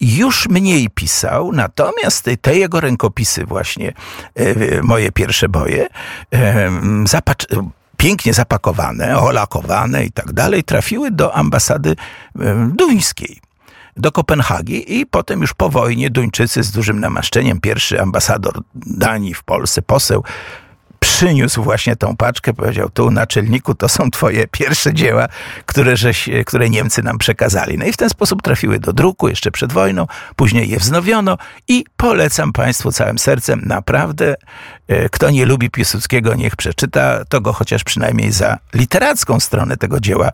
[0.00, 3.92] już mniej pisał, natomiast te jego rękopisy, właśnie
[4.34, 5.86] e, moje pierwsze boje,
[6.34, 6.70] e,
[7.04, 7.46] zapacz
[7.96, 11.96] pięknie zapakowane, olakowane i tak dalej, trafiły do ambasady
[12.40, 13.43] e, duńskiej
[13.96, 19.42] do Kopenhagi i potem już po wojnie Duńczycy z dużym namaszczeniem, pierwszy ambasador Danii w
[19.42, 20.24] Polsce, poseł,
[21.14, 25.28] przyniósł właśnie tą paczkę, powiedział tu naczelniku, to są twoje pierwsze dzieła,
[25.66, 27.78] które, żeś, które Niemcy nam przekazali.
[27.78, 31.84] No i w ten sposób trafiły do druku jeszcze przed wojną, później je wznowiono i
[31.96, 34.34] polecam Państwu całym sercem, naprawdę,
[34.88, 40.00] e, kto nie lubi Piłsudskiego, niech przeczyta, to go chociaż przynajmniej za literacką stronę tego
[40.00, 40.30] dzieła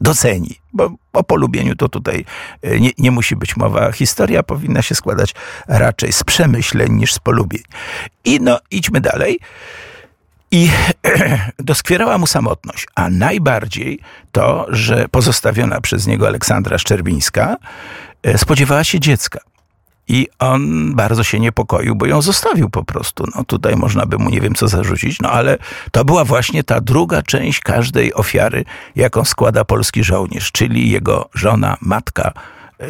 [0.00, 2.24] doceni, bo o polubieniu to tutaj
[2.62, 3.92] e, nie, nie, musi być mowa.
[3.92, 5.34] Historia powinna się składać
[5.68, 7.62] raczej z przemyśleń niż z polubień.
[8.24, 9.38] I no, idźmy dalej.
[10.50, 10.70] I
[11.58, 14.00] doskwierała mu samotność, a najbardziej
[14.32, 17.56] to, że pozostawiona przez niego Aleksandra Szczerbińska
[18.22, 19.40] e, spodziewała się dziecka.
[20.08, 23.24] I on bardzo się niepokoił, bo ją zostawił po prostu.
[23.36, 25.58] No tutaj można by mu nie wiem co zarzucić, no ale
[25.92, 28.64] to była właśnie ta druga część każdej ofiary,
[28.96, 32.32] jaką składa polski żołnierz, czyli jego żona, matka,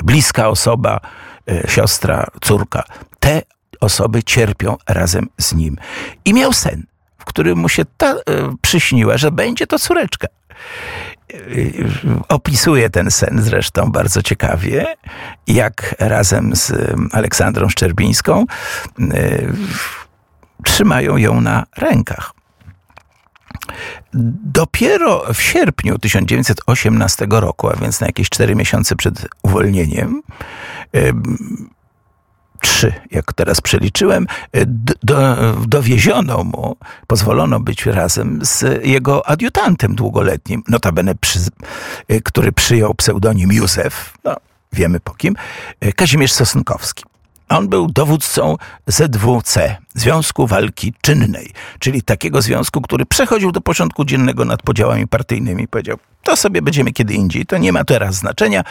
[0.04, 1.00] bliska osoba,
[1.48, 2.82] e, siostra, córka.
[3.20, 3.42] Te
[3.80, 5.76] osoby cierpią razem z nim.
[6.24, 6.86] I miał sen,
[7.18, 8.20] w którym mu się ta e,
[8.62, 10.28] przyśniła, że będzie to córeczka
[12.28, 14.86] opisuje ten sen zresztą bardzo ciekawie,
[15.46, 16.72] jak razem z
[17.12, 18.44] Aleksandrą Szczerbińską
[20.64, 22.32] trzymają ją na rękach.
[24.44, 30.22] Dopiero w sierpniu 1918 roku, a więc na jakieś cztery miesiące przed uwolnieniem,
[32.60, 34.26] trzy, jak teraz przeliczyłem,
[35.02, 41.38] do, dowieziono mu, pozwolono być razem z jego adiutantem długoletnim, notabene, przy,
[42.24, 44.36] który przyjął pseudonim Józef, no,
[44.72, 45.34] wiemy po kim,
[45.96, 47.04] Kazimierz Sosnkowski.
[47.48, 54.44] On był dowódcą ZWC, Związku Walki Czynnej, czyli takiego związku, który przechodził do porządku dziennego
[54.44, 55.68] nad podziałami partyjnymi.
[55.68, 58.64] Powiedział, to sobie będziemy kiedy indziej, to nie ma teraz znaczenia.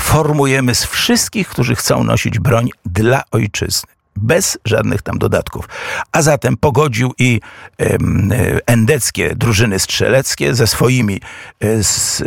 [0.00, 5.68] Formujemy z wszystkich, którzy chcą nosić broń dla ojczyzny bez żadnych tam dodatków.
[6.12, 7.40] A zatem pogodził i
[7.80, 7.98] e,
[8.66, 11.20] endeckie drużyny strzeleckie ze swoimi
[11.60, 12.22] e, z,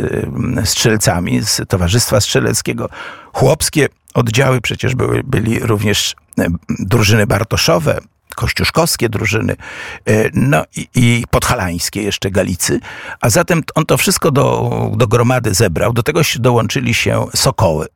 [0.64, 2.88] strzelcami z Towarzystwa Strzeleckiego,
[3.32, 6.16] chłopskie oddziały przecież były, byli również
[6.68, 7.98] drużyny bartoszowe,
[8.34, 9.56] kościuszkowskie drużyny,
[10.06, 12.80] e, no i, i podhalańskie jeszcze Galicy,
[13.20, 17.86] a zatem on to wszystko do, do gromady zebrał, do tego dołączyli się Sokoły,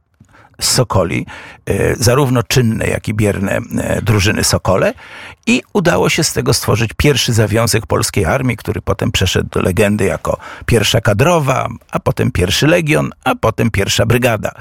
[0.61, 1.27] Sokoli,
[1.66, 4.94] e, zarówno czynne, jak i bierne e, drużyny Sokole
[5.47, 10.05] i udało się z tego stworzyć pierwszy zawiązek polskiej armii, który potem przeszedł do legendy
[10.05, 14.53] jako pierwsza kadrowa, a potem pierwszy legion, a potem pierwsza brygada.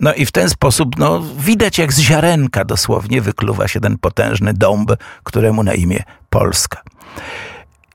[0.00, 4.54] No i w ten sposób no, widać jak z ziarenka dosłownie wykluwa się ten potężny
[4.54, 4.90] dąb,
[5.24, 6.82] któremu na imię Polska.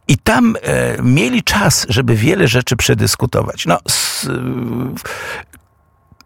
[0.08, 3.66] I tam e, mieli czas, żeby wiele rzeczy przedyskutować.
[3.66, 4.30] No, s,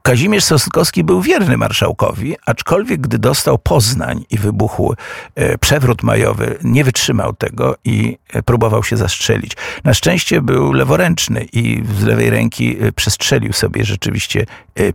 [0.07, 4.95] Kazimierz Sosnkowski był wierny marszałkowi, aczkolwiek gdy dostał Poznań i wybuchł
[5.35, 9.51] e, przewrót majowy, nie wytrzymał tego i e, próbował się zastrzelić.
[9.83, 14.45] Na szczęście był leworęczny i z lewej ręki e, przestrzelił sobie rzeczywiście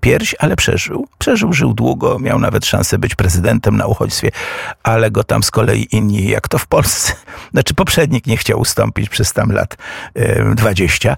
[0.01, 1.09] pierś, ale przeżył.
[1.19, 4.31] Przeżył, żył długo, miał nawet szansę być prezydentem na uchodźstwie,
[4.83, 7.13] ale go tam z kolei inni, jak to w Polsce,
[7.53, 9.77] znaczy poprzednik nie chciał ustąpić przez tam lat
[10.55, 11.17] 20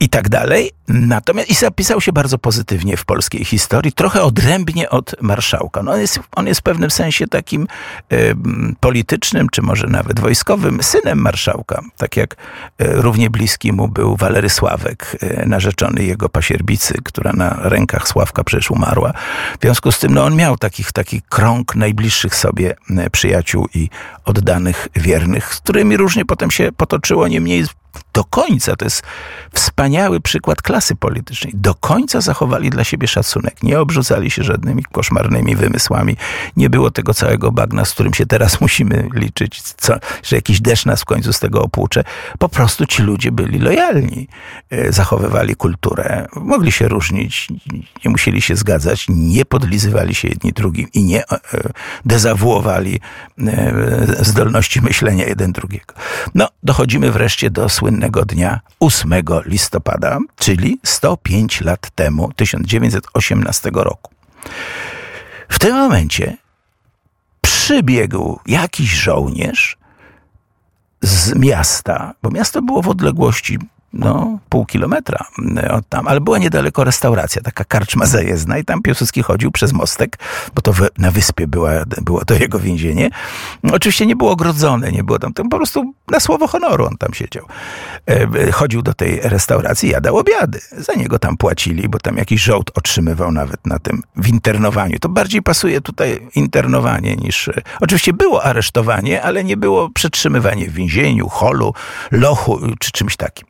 [0.00, 0.70] i tak dalej.
[0.88, 5.82] Natomiast i zapisał się bardzo pozytywnie w polskiej historii, trochę odrębnie od marszałka.
[5.82, 7.66] No on, jest, on jest w pewnym sensie takim
[8.12, 8.34] y,
[8.80, 11.82] politycznym, czy może nawet wojskowym synem marszałka.
[11.96, 12.36] Tak jak y,
[12.78, 18.70] równie bliski mu był Walery Sławek, y, narzeczony jego pasierbicy, która na rękach Sławka przecież
[18.70, 19.12] umarła.
[19.58, 22.76] W związku z tym no, on miał takich, taki krąg najbliższych sobie
[23.12, 23.88] przyjaciół i
[24.24, 27.64] oddanych wiernych, z którymi różnie potem się potoczyło, niemniej
[28.14, 29.02] do końca, to jest
[29.52, 33.62] wspaniały przykład klasy politycznej, do końca zachowali dla siebie szacunek.
[33.62, 36.16] Nie obrzucali się żadnymi koszmarnymi wymysłami.
[36.56, 40.86] Nie było tego całego bagna, z którym się teraz musimy liczyć, co, że jakiś deszcz
[40.86, 42.04] nas w końcu z tego opłucze.
[42.38, 44.28] Po prostu ci ludzie byli lojalni.
[44.70, 46.26] E, zachowywali kulturę.
[46.36, 47.48] Mogli się różnić,
[48.04, 51.38] nie musieli się zgadzać, nie podlizywali się jedni drugim i nie e,
[52.04, 53.00] dezawuowali
[53.38, 55.94] e, zdolności myślenia jeden drugiego.
[56.34, 59.12] No, dochodzimy wreszcie do słynnego dnia 8
[59.44, 64.10] listopada, czyli 105 lat temu, 1918 roku.
[65.48, 66.36] W tym momencie
[67.40, 69.78] przybiegł jakiś żołnierz
[71.02, 73.58] z miasta, bo miasto było w odległości
[73.94, 78.82] no, pół kilometra mm, od tam, ale była niedaleko restauracja, taka karczma zajezdna i tam
[78.82, 80.18] Piłsudski chodził przez mostek,
[80.54, 81.70] bo to na wyspie była,
[82.02, 83.10] było to jego więzienie.
[83.72, 87.14] Oczywiście nie było ogrodzone, nie było tam, tam po prostu na słowo honoru on tam
[87.14, 87.46] siedział.
[88.06, 90.60] E, chodził do tej restauracji, jadał obiady.
[90.78, 94.98] Za niego tam płacili, bo tam jakiś żołd otrzymywał nawet na tym w internowaniu.
[94.98, 97.50] To bardziej pasuje tutaj internowanie niż...
[97.80, 101.74] Oczywiście było aresztowanie, ale nie było przetrzymywanie w więzieniu, holu,
[102.10, 103.48] lochu czy czymś takim.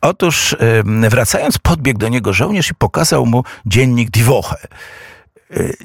[0.00, 4.56] Otóż wracając, podbiegł do niego żołnierz i pokazał mu dziennik Diwoche.
[5.56, 5.76] Y,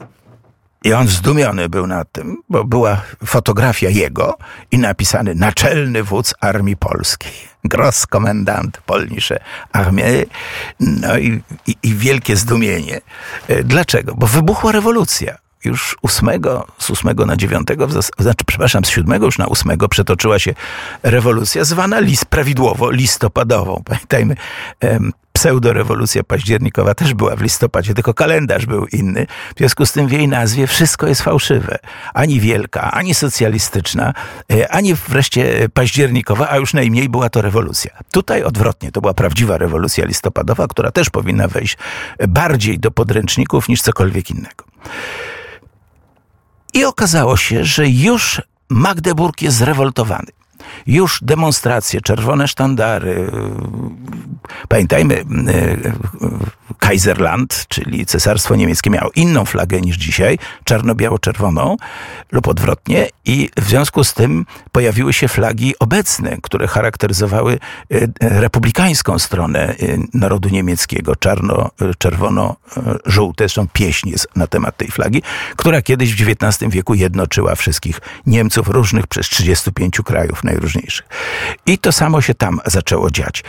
[0.84, 4.38] I on zdumiony był nad tym, bo była fotografia jego
[4.72, 7.32] i napisany naczelny wódz Armii Polskiej.
[7.64, 9.40] Grosskommandant Polnische
[9.72, 10.26] Armii.
[10.80, 13.02] No i, i, i wielkie zdumienie.
[13.50, 14.16] Y, dlaczego?
[14.16, 16.30] Bo wybuchła rewolucja już 8,
[16.78, 17.68] z 8 na 9,
[18.20, 20.54] znaczy, przepraszam, z 7 już na 8 przetoczyła się
[21.04, 23.82] rewolucja zwana list, prawidłowo listopadową.
[23.86, 24.36] Pamiętajmy,
[25.40, 29.28] pseudorewolucja październikowa też była w listopadzie, tylko kalendarz był inny.
[29.56, 31.80] W związku z tym w jej nazwie wszystko jest fałszywe.
[32.14, 34.14] Ani wielka, ani socjalistyczna,
[34.54, 37.92] e, ani wreszcie październikowa, a już najmniej była to rewolucja.
[38.12, 41.78] Tutaj odwrotnie, to była prawdziwa rewolucja listopadowa, która też powinna wejść
[42.28, 44.66] bardziej do podręczników niż cokolwiek innego.
[46.74, 50.39] I okazało się, że już Magdeburg jest zrewoltowany.
[50.88, 53.32] Już demonstracje, czerwone sztandary.
[54.68, 55.26] Pamiętajmy,
[56.80, 61.76] Kaiserland, czyli Cesarstwo Niemieckie, miało inną flagę niż dzisiaj, czarno-biało-czerwoną
[62.32, 67.60] lub odwrotnie, i w związku z tym pojawiły się flagi obecne, które charakteryzowały
[68.20, 69.76] republikańską stronę
[70.14, 73.44] narodu niemieckiego, czarno-czerwono-żółte.
[73.44, 75.22] Zresztą pieśń jest na temat tej flagi,
[75.56, 81.08] która kiedyś w XIX wieku jednoczyła wszystkich Niemców różnych przez 35 krajów najróżniejszych.
[81.66, 83.44] I to samo się tam zaczęło dziać.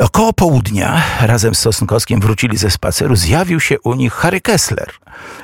[0.00, 3.16] Około południa razem z Sosnkowskim wrócili ze spaceru.
[3.16, 4.90] Zjawił się u nich Harry Kessler,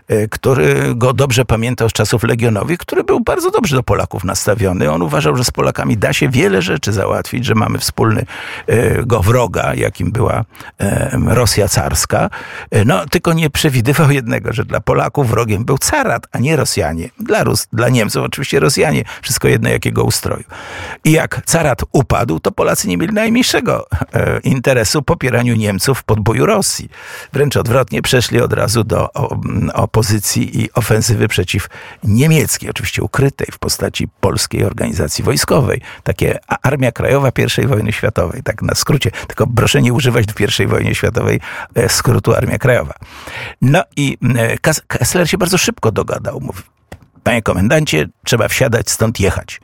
[0.09, 4.91] e, który go dobrze pamiętał z czasów Legionowych, który był bardzo dobrze do Polaków nastawiony.
[4.91, 10.13] On uważał, że z Polakami da się wiele rzeczy załatwić, że mamy wspólnego wroga, jakim
[10.13, 10.45] była
[10.81, 12.31] e, Rosja carska.
[12.71, 17.09] E, no, tylko nie przewidywał jednego, że dla Polaków wrogiem był carat, a nie Rosjanie.
[17.21, 20.45] Dla, Rus, dla Niemców oczywiście Rosjanie, wszystko jedno jakiego ustroju.
[21.05, 23.87] I jak carat upadł, to Polacy nie mieli najmniejszego
[24.47, 26.89] interesu popieraniu Niemców w podboju Rosji.
[27.33, 29.09] Wręcz odwrotnie, przeszli od razu do
[29.75, 31.69] opozycji i ofensywy przeciw
[32.05, 35.81] niemieckiej, oczywiście ukrytej w postaci polskiej organizacji wojskowej.
[36.03, 37.31] Takie Armia Krajowa
[37.63, 39.11] I wojny światowej, tak na skrócie.
[39.11, 41.41] Tylko proszę nie używać w I wojnie światowej
[41.75, 42.95] e, skrótu Armia Krajowa.
[43.63, 46.41] No i e, Kessler się bardzo szybko dogadał.
[46.41, 46.63] Mówi,
[47.27, 49.61] Panie komendancie, trzeba wsiadać, stąd jechać.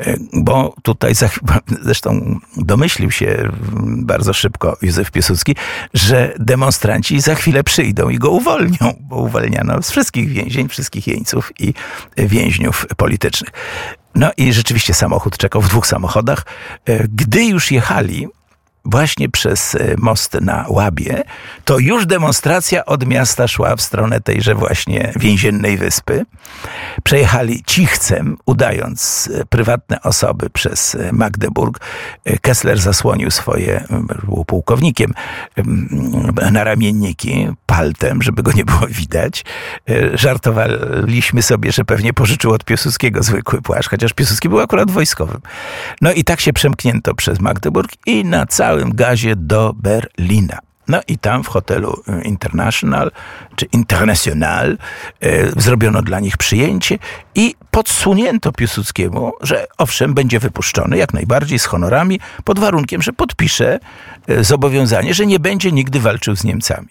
[0.00, 1.12] E, bo tutaj,
[1.84, 3.50] zresztą domyślił się
[3.82, 5.56] bardzo szybko Józef Piłsudski,
[5.94, 11.52] że demonstranci za chwilę przyjdą i go uwolnią, bo uwalniano z wszystkich więzień, wszystkich jeńców
[11.58, 11.74] i
[12.16, 13.52] więźniów politycznych.
[14.14, 16.46] No i rzeczywiście samochód czekał w dwóch samochodach.
[16.84, 18.28] E, gdy już jechali,
[18.84, 21.22] właśnie przez e, most na Łabie,
[21.64, 26.26] to już demonstracja od miasta szła w stronę tejże właśnie więziennej wyspy.
[27.04, 31.80] Przejechali cichcem, udając e, prywatne osoby przez e, Magdeburg.
[32.40, 33.84] Kessler zasłonił swoje,
[34.24, 35.14] był pułkownikiem,
[36.52, 39.44] naramienniki paltem, żeby go nie było widać.
[40.14, 45.40] Żartowaliśmy sobie, że pewnie pożyczył od Piłsudskiego zwykły płaszcz, chociaż Piłsudski był akurat wojskowym.
[46.00, 50.58] No i tak się przemknięto przez Magdeburg i na cały całym gazie do Berlina.
[50.88, 53.10] No i tam w hotelu y, International
[53.56, 54.78] czy International
[55.20, 56.98] e, zrobiono dla nich przyjęcie
[57.34, 63.78] i podsunięto Piłsudskiemu, że owszem, będzie wypuszczony jak najbardziej z honorami, pod warunkiem, że podpisze
[64.28, 66.88] e, zobowiązanie, że nie będzie nigdy walczył z Niemcami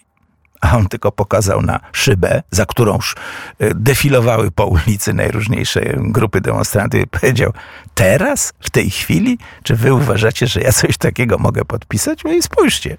[0.64, 3.14] a on tylko pokazał na szybę, za którąż
[3.58, 7.52] e, defilowały po ulicy najróżniejsze grupy demonstrantów i powiedział,
[7.94, 12.24] teraz, w tej chwili, czy wy uważacie, że ja coś takiego mogę podpisać?
[12.24, 12.96] No i spójrzcie.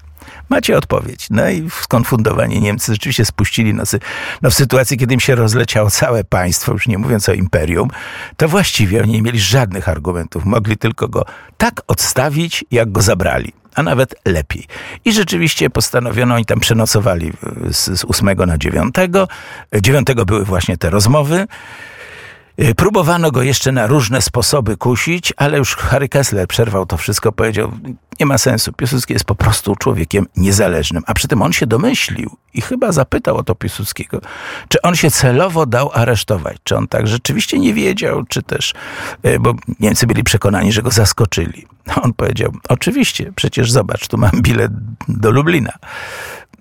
[0.50, 1.28] Macie odpowiedź.
[1.30, 4.00] No i skonfundowani Niemcy rzeczywiście spuścili nosy.
[4.42, 7.90] No w sytuacji, kiedy im się rozleciało całe państwo, już nie mówiąc o imperium,
[8.38, 10.46] to właściwie oni nie mieli żadnych argumentów.
[10.46, 11.26] Mogli tylko go
[11.58, 14.68] tak odstawić, jak go zabrali a nawet lepiej.
[15.06, 17.34] I rzeczywiście postanowiono, oni tam przenocowali
[17.72, 18.96] z, z 8 na 9.
[19.82, 21.48] 9 były właśnie te rozmowy.
[22.60, 27.32] Y, próbowano go jeszcze na różne sposoby kusić, ale już Harry Kessler przerwał to wszystko,
[27.32, 27.72] powiedział,
[28.20, 31.04] nie ma sensu, Piłsudski jest po prostu człowiekiem niezależnym.
[31.08, 34.22] A przy tym on się domyślił i chyba zapytał o to Piłsudskiego,
[34.68, 38.74] czy on się celowo dał aresztować, czy on tak rzeczywiście nie wiedział, czy też,
[39.26, 41.66] y, bo Niemcy byli przekonani, że go zaskoczyli.
[42.04, 44.72] On powiedział, oczywiście, przecież zobacz, tu mam bilet
[45.08, 45.74] do Lublina.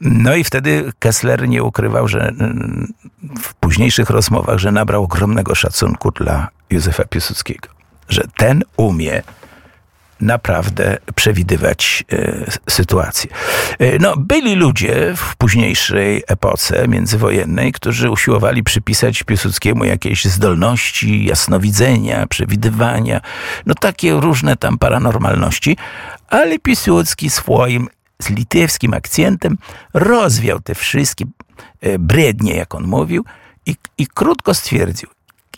[0.01, 2.93] No i wtedy Kessler nie ukrywał, że mm,
[3.43, 7.69] w późniejszych rozmowach, że nabrał ogromnego szacunku dla Józefa Piłsudskiego.
[8.09, 9.23] Że ten umie
[10.21, 13.31] naprawdę przewidywać e, sytuację.
[13.79, 22.27] E, no, byli ludzie w późniejszej epoce międzywojennej, którzy usiłowali przypisać Piłsudskiemu jakieś zdolności jasnowidzenia,
[22.27, 23.21] przewidywania,
[23.67, 25.77] no takie różne tam paranormalności,
[26.29, 27.89] ale Piłsudski swoim
[28.23, 29.59] z litewskim akcentem
[29.95, 31.25] rozwiał te wszystkie
[31.81, 33.25] e, brednie, jak on mówił,
[33.67, 35.09] i, i krótko stwierdził,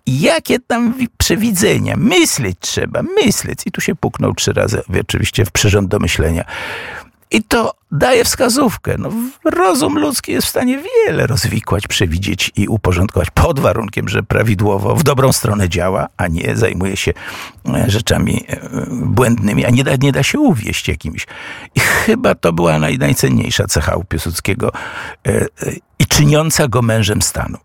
[0.06, 3.58] jakie tam przewidzenia, myśleć trzeba, myśleć.
[3.66, 6.44] I tu się puknął trzy razy, oczywiście w przyrząd do myślenia.
[7.30, 8.94] I to daje wskazówkę.
[8.98, 9.10] No,
[9.44, 15.02] rozum ludzki jest w stanie wiele rozwikłać, przewidzieć i uporządkować pod warunkiem, że prawidłowo w
[15.02, 17.12] dobrą stronę działa, a nie zajmuje się
[17.74, 21.26] e, rzeczami e, błędnymi, a nie da, nie da się uwieść jakimiś.
[21.74, 24.72] I chyba to była naj, najcenniejsza cecha u Piłsudskiego
[25.26, 25.46] e,
[25.98, 27.58] i czyniąca go mężem stanu.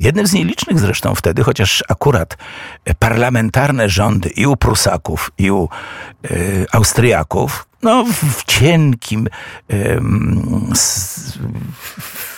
[0.00, 2.36] Jednym z nielicznych zresztą wtedy, chociaż akurat
[2.98, 5.68] parlamentarne rządy i u Prusaków, i u
[6.30, 8.04] y, Austriaków, no
[8.36, 9.28] w cienkim,
[9.72, 10.00] y,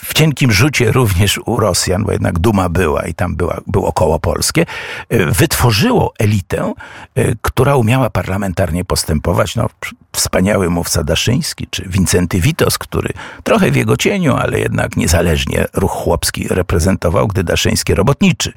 [0.13, 4.65] cienkim rzucie również u Rosjan, bo jednak Duma była i tam była, było koło polskie,
[5.09, 6.73] e, wytworzyło elitę,
[7.15, 9.55] e, która umiała parlamentarnie postępować.
[9.55, 9.69] No,
[10.11, 15.91] wspaniały mówca Daszyński, czy Wincenty Witos, który trochę w jego cieniu, ale jednak niezależnie ruch
[15.91, 18.53] chłopski reprezentował, gdy Daszyński robotniczy.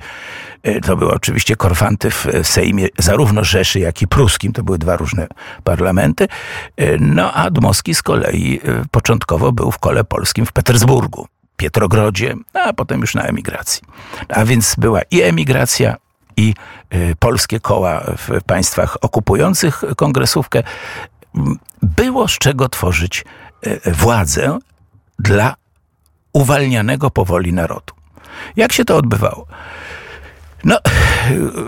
[0.63, 4.53] E, to były oczywiście korfanty w Sejmie zarówno Rzeszy, jak i pruskim.
[4.53, 5.27] To były dwa różne
[5.65, 6.29] parlamenty.
[7.01, 8.61] No a Dmowski z kolei
[8.91, 11.27] początkowo był w kole polskim w Petersburgu.
[11.57, 13.83] Pietrogrodzie, a potem już na emigracji.
[14.29, 15.97] A więc była i emigracja,
[16.37, 16.55] i
[16.95, 20.63] y, polskie koła w państwach okupujących kongresówkę.
[21.83, 23.25] Było z czego tworzyć
[23.67, 24.59] y, władzę
[25.19, 25.55] dla
[26.33, 27.95] uwalnianego powoli narodu.
[28.57, 29.47] Jak się to odbywało?
[30.65, 30.79] No,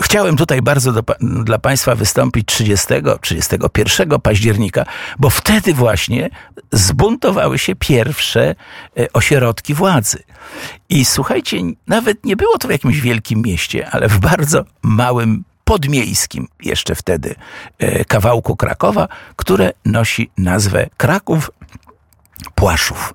[0.01, 2.87] chciałem tutaj bardzo do, dla Państwa wystąpić 30,
[3.21, 4.85] 31 października,
[5.19, 6.31] bo wtedy właśnie
[6.73, 8.55] zbuntowały się pierwsze
[8.99, 10.23] e, ośrodki władzy.
[10.89, 16.49] I słuchajcie, nawet nie było to w jakimś wielkim mieście, ale w bardzo małym podmiejskim
[16.63, 17.35] jeszcze wtedy
[17.79, 21.51] e, kawałku Krakowa, które nosi nazwę Kraków
[22.55, 23.15] Płaszów.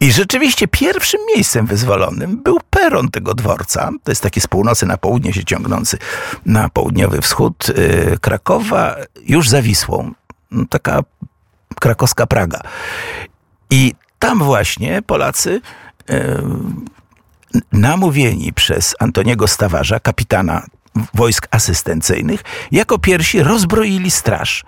[0.00, 3.90] I rzeczywiście pierwszym miejscem wyzwolonym był peron tego dworca.
[4.04, 5.98] To jest taki z północy na południe się ciągnący
[6.46, 8.96] na południowy wschód yy, Krakowa,
[9.26, 10.12] już za Wisłą.
[10.50, 11.00] No, taka
[11.80, 12.60] krakowska Praga.
[13.70, 15.60] I tam właśnie Polacy
[16.08, 16.16] yy,
[17.72, 20.66] namówieni przez Antoniego Stawarza, kapitana
[21.14, 22.42] wojsk asystencyjnych,
[22.72, 24.64] jako pierwsi rozbroili straż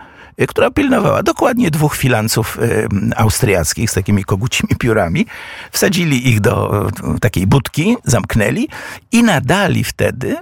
[0.48, 5.26] która pilnowała dokładnie dwóch filanców y, austriackich z takimi kogucimi piórami.
[5.72, 8.68] Wsadzili ich do y, takiej budki, zamknęli
[9.12, 10.36] i nadali wtedy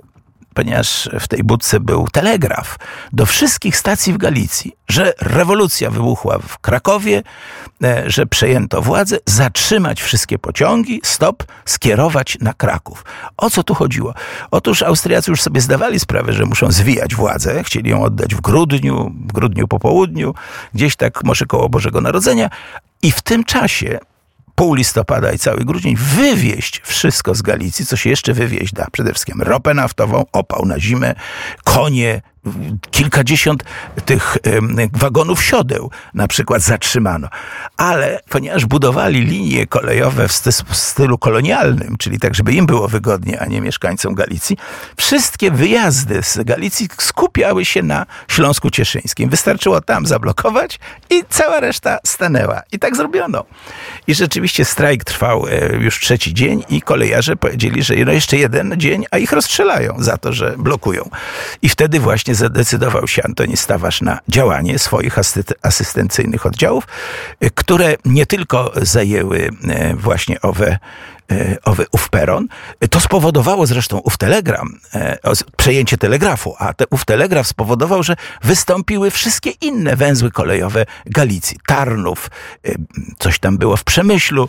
[0.54, 2.76] ponieważ w tej budce był telegraf
[3.12, 7.22] do wszystkich stacji w Galicji, że rewolucja wybuchła w Krakowie,
[7.84, 13.04] e, że przejęto władzę, zatrzymać wszystkie pociągi, stop, skierować na Kraków.
[13.36, 14.14] O co tu chodziło?
[14.50, 19.12] Otóż Austriacy już sobie zdawali sprawę, że muszą zwijać władzę, chcieli ją oddać w grudniu,
[19.28, 20.34] w grudniu po południu,
[20.74, 22.50] gdzieś tak może koło Bożego Narodzenia,
[23.02, 23.98] i w tym czasie
[24.60, 28.86] pół listopada i cały grudzień wywieźć wszystko z Galicji, co się jeszcze wywieźć da.
[28.92, 31.14] Przede wszystkim ropę naftową, opał na zimę,
[31.64, 32.22] konie,
[32.90, 33.64] kilkadziesiąt
[34.04, 34.38] tych
[34.92, 37.28] wagonów siodeł na przykład zatrzymano.
[37.76, 40.28] Ale ponieważ budowali linie kolejowe
[40.68, 44.56] w stylu kolonialnym, czyli tak, żeby im było wygodnie, a nie mieszkańcom Galicji,
[44.96, 49.30] wszystkie wyjazdy z Galicji skupiały się na Śląsku Cieszyńskim.
[49.30, 50.78] Wystarczyło tam zablokować
[51.10, 52.62] i cała reszta stanęła.
[52.72, 53.44] I tak zrobiono.
[54.06, 58.74] I rzeczywiście strajk trwał e, już trzeci dzień i kolejarze powiedzieli, że no jeszcze jeden
[58.76, 61.10] dzień, a ich rozstrzelają za to, że blokują.
[61.62, 65.18] I wtedy właśnie właśnie zadecydował się Antoni Stawarz na działanie swoich
[65.62, 66.84] asystencyjnych oddziałów,
[67.44, 69.50] y, które nie tylko zajęły y,
[69.96, 70.78] właśnie owe
[71.64, 72.48] owy, ów peron.
[72.90, 75.18] To spowodowało zresztą ów telegram, e,
[75.56, 81.58] przejęcie telegrafu, a te, ów telegraf spowodował, że wystąpiły wszystkie inne węzły kolejowe Galicji.
[81.66, 82.30] Tarnów,
[82.64, 82.74] e,
[83.18, 84.48] coś tam było w Przemyślu,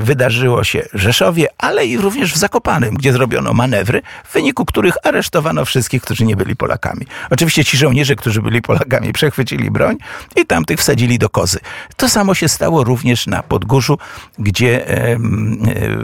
[0.00, 5.64] wydarzyło się Rzeszowie, ale i również w Zakopanym, gdzie zrobiono manewry, w wyniku których aresztowano
[5.64, 7.06] wszystkich, którzy nie byli Polakami.
[7.30, 9.96] Oczywiście ci żołnierze, którzy byli Polakami, przechwycili broń
[10.36, 11.58] i tamtych wsadzili do kozy.
[11.96, 13.98] To samo się stało również na Podgórzu,
[14.38, 14.86] gdzie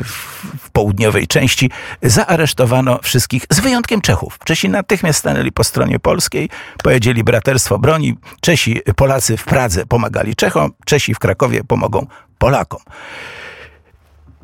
[0.05, 0.14] w
[0.59, 1.71] w południowej części
[2.03, 4.39] zaaresztowano wszystkich, z wyjątkiem Czechów.
[4.45, 6.49] Czesi natychmiast stanęli po stronie polskiej,
[6.83, 8.17] powiedzieli braterstwo broni.
[8.41, 12.07] Czesi, Polacy w Pradze pomagali Czechom, Czesi w Krakowie pomogą
[12.39, 12.81] Polakom.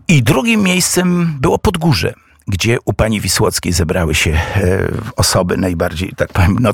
[0.09, 2.15] I drugim miejscem było Podgórze
[2.51, 6.71] gdzie u pani Wisłockiej zebrały się e, osoby najbardziej, tak powiem, no,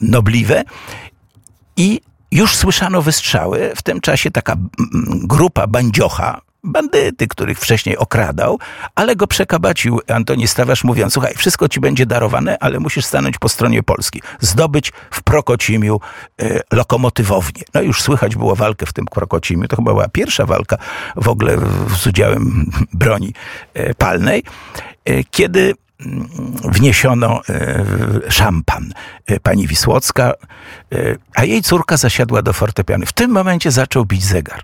[0.00, 0.64] nobliwe.
[1.76, 3.72] I już słyszano wystrzały.
[3.76, 4.56] W tym czasie taka
[5.24, 8.58] grupa bandziocha, bandyty, których wcześniej okradał,
[8.94, 13.48] ale go przekabacił Antoni Stawarz mówiąc, słuchaj, wszystko ci będzie darowane, ale musisz stanąć po
[13.48, 16.00] stronie Polski, zdobyć w Prokocimiu
[16.42, 17.62] e, lokomotywownię.
[17.74, 20.76] No już słychać było walkę w tym Prokocimiu, to chyba była pierwsza walka
[21.16, 21.56] w ogóle
[21.96, 23.34] z udziałem broni
[23.74, 24.42] e, palnej,
[25.04, 26.28] e, kiedy mm,
[26.64, 27.40] wniesiono
[28.28, 28.92] szampan.
[29.42, 30.32] Pani Wisłocka,
[31.34, 33.06] a jej córka zasiadła do fortepiany.
[33.06, 34.62] W tym momencie zaczął bić zegar.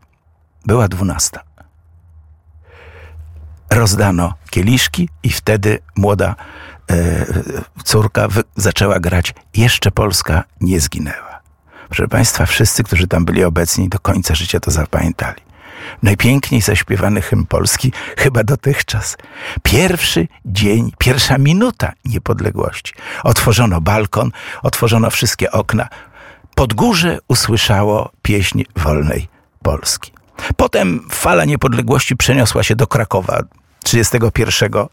[0.67, 1.52] Była dwunasta
[3.75, 6.35] rozdano kieliszki i wtedy młoda
[6.91, 7.27] e,
[7.85, 11.41] córka zaczęła grać Jeszcze Polska nie zginęła.
[11.87, 15.43] Proszę Państwa, wszyscy, którzy tam byli obecni, do końca życia to zapamiętali.
[16.03, 19.17] Najpiękniej zaśpiewany hymn polski chyba dotychczas.
[19.63, 22.95] Pierwszy dzień, pierwsza minuta niepodległości.
[23.23, 24.31] Otworzono balkon,
[24.63, 25.89] otworzono wszystkie okna.
[26.55, 29.29] Pod górze usłyszało pieśń wolnej
[29.63, 30.13] Polski.
[30.57, 33.43] Potem fala niepodległości przeniosła się do Krakowa.
[33.83, 34.89] 31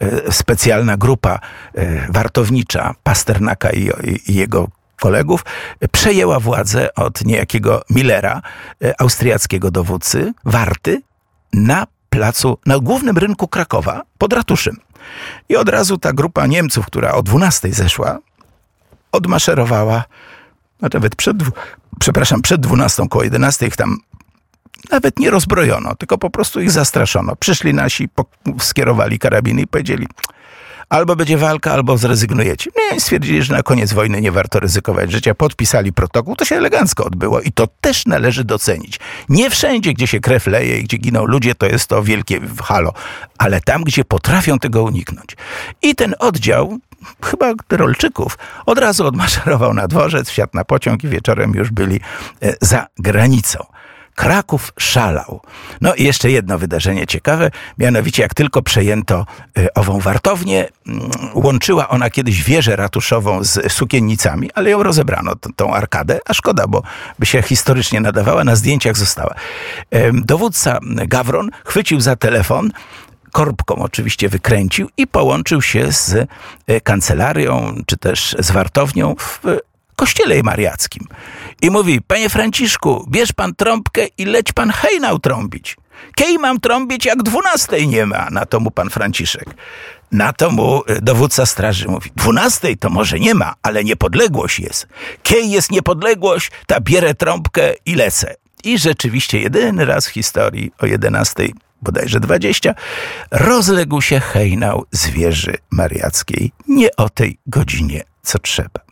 [0.00, 1.38] e, specjalna grupa
[1.74, 3.90] e, wartownicza Pasternaka i,
[4.28, 4.68] jego
[5.00, 5.44] kolegów
[5.92, 8.42] przejęła władzę od niejakiego Millera,
[8.84, 11.02] e, austriackiego dowódcy, Warty,
[11.52, 14.76] na placu, na głównym rynku Krakowa pod ratuszem.
[15.48, 18.18] I od razu ta grupa Niemców, która o 12 zeszła,
[19.12, 20.04] odmaszerowała,
[20.82, 21.36] a nawet przed,
[22.00, 23.98] przepraszam, przed 12, koło 11 ich tam
[24.90, 27.36] nawet nie rozbrojono, tylko po prostu ich zastraszono.
[27.36, 28.08] Przyszli nasi,
[28.58, 30.06] skierowali karabiny i powiedzieli,
[30.90, 32.70] albo będzie walka, albo zrezygnujecie.
[32.76, 35.34] Nie, stwierdzili, że na koniec wojny nie warto ryzykować życia.
[35.34, 39.00] Podpisali protokół, to się elegancko odbyło i to też należy docenić.
[39.28, 42.92] Nie wszędzie, gdzie się krew leje i gdzie giną ludzie, to jest to wielkie halo,
[43.38, 45.36] ale tam, gdzie potrafią tego uniknąć.
[45.82, 46.78] I ten oddział,
[47.24, 52.00] chyba Tyrolczyków, od razu odmaszerował na dworzec, wsiadł na pociąg i wieczorem już byli
[52.42, 53.66] e, za granicą.
[54.20, 55.40] Kraków szalał.
[55.80, 59.26] No i jeszcze jedno wydarzenie ciekawe, mianowicie jak tylko przejęto
[59.58, 65.50] y, ową wartownię, mm, łączyła ona kiedyś wieżę ratuszową z sukiennicami, ale ją rozebrano, tą,
[65.56, 66.82] tą arkadę, a szkoda, bo
[67.18, 69.34] by się historycznie nadawała, na zdjęciach została.
[70.12, 72.70] Dowódca Gawron chwycił za telefon,
[73.32, 76.26] korbką oczywiście wykręcił i połączył się z y,
[76.80, 79.40] kancelarią, czy też z wartownią w
[80.00, 81.06] kościele mariackim.
[81.62, 85.76] I mówi, panie Franciszku, bierz pan trąbkę i leć pan hejnał trąbić.
[86.16, 89.44] Kej mam trąbić, jak dwunastej nie ma, na to mu pan Franciszek.
[90.12, 94.86] Na to mu e, dowódca straży mówi, dwunastej to może nie ma, ale niepodległość jest.
[95.22, 98.34] Kej jest niepodległość, ta bierę trąbkę i lecę.
[98.64, 102.74] I rzeczywiście jedyny raz w historii o jedenastej bodajże dwadzieścia,
[103.30, 106.52] rozległ się hejnał z wieży mariackiej.
[106.68, 108.89] Nie o tej godzinie, co trzeba.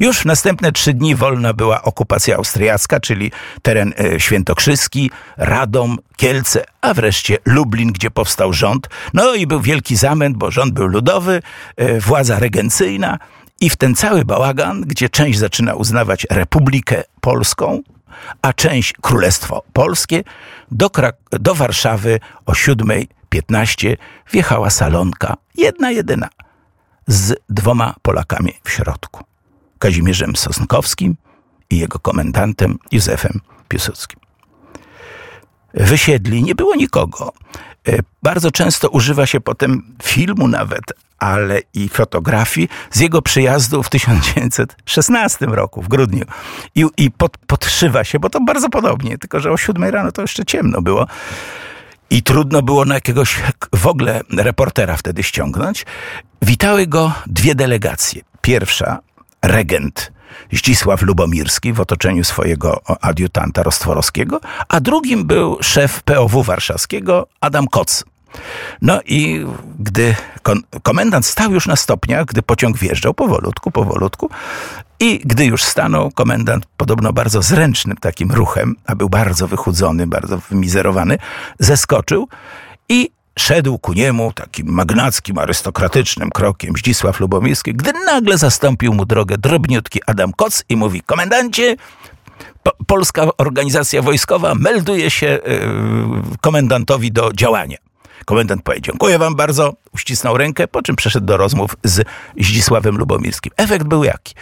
[0.00, 6.64] Już w następne trzy dni wolna była okupacja austriacka, czyli teren e, świętokrzyski, Radom, Kielce,
[6.80, 8.88] a wreszcie Lublin, gdzie powstał rząd.
[9.14, 11.42] No i był wielki zamęt, bo rząd był ludowy,
[11.76, 13.18] e, władza regencyjna
[13.60, 17.82] i w ten cały bałagan, gdzie część zaczyna uznawać Republikę Polską,
[18.42, 20.24] a część Królestwo Polskie,
[20.70, 23.96] do, Krak do Warszawy o 7.15
[24.32, 26.28] wjechała salonka, jedna jedyna,
[27.06, 29.31] z dwoma Polakami w środku.
[29.82, 31.16] Kazimierzem Sosnkowskim
[31.70, 34.20] i jego komendantem Józefem Piłsudskim.
[35.74, 37.32] Wysiedli, nie było nikogo.
[37.88, 40.82] E, bardzo często używa się potem filmu nawet,
[41.18, 46.24] ale i fotografii z jego przyjazdu w 1916 roku, w grudniu.
[46.74, 50.22] I, i pod, podszywa się, bo to bardzo podobnie, tylko że o 7 rano to
[50.22, 51.06] jeszcze ciemno było.
[52.10, 53.36] I trudno było na jakiegoś
[53.74, 55.86] w ogóle reportera wtedy ściągnąć.
[56.42, 58.22] Witały go dwie delegacje.
[58.40, 58.98] Pierwsza
[59.42, 60.12] regent
[60.52, 68.04] Zdzisław Lubomirski w otoczeniu swojego adiutanta Rostworowskiego, a drugim był szef POW warszawskiego Adam Koc.
[68.82, 69.46] No i
[69.78, 70.14] gdy
[70.82, 74.30] komendant stał już na stopniach, gdy pociąg wjeżdżał powolutku, powolutku,
[75.00, 80.38] i gdy już stanął, komendant podobno bardzo zręcznym takim ruchem, a był bardzo wychudzony, bardzo
[80.38, 81.18] wymizerowany,
[81.58, 82.28] zeskoczył
[82.88, 89.38] i szedł ku niemu takim magnackim, arystokratycznym krokiem Zdzisław Lubomirski, gdy nagle zastąpił mu drogę
[89.38, 91.76] drobniutki Adam Koc i mówi, komendancie,
[92.62, 95.40] po, Polska Organizacja Wojskowa melduje się yy,
[96.40, 97.76] komendantowi do działania.
[98.24, 102.08] Komendant powiedział, dziękuję wam bardzo, uścisnął rękę, po czym przeszedł do rozmów z
[102.40, 103.52] Zdzisławem Lubomirskim.
[103.56, 104.34] Efekt był jaki?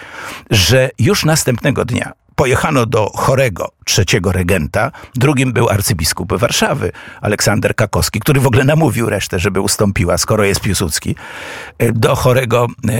[0.50, 4.92] Że już następnego dnia pojechano do chorego trzeciego regenta.
[5.14, 10.60] Drugim był arcybiskup Warszawy, Aleksander Kakowski, który w ogóle namówił resztę, żeby ustąpiła, skoro jest
[10.60, 11.16] Piłsudski.
[11.78, 12.94] E, do chorego e,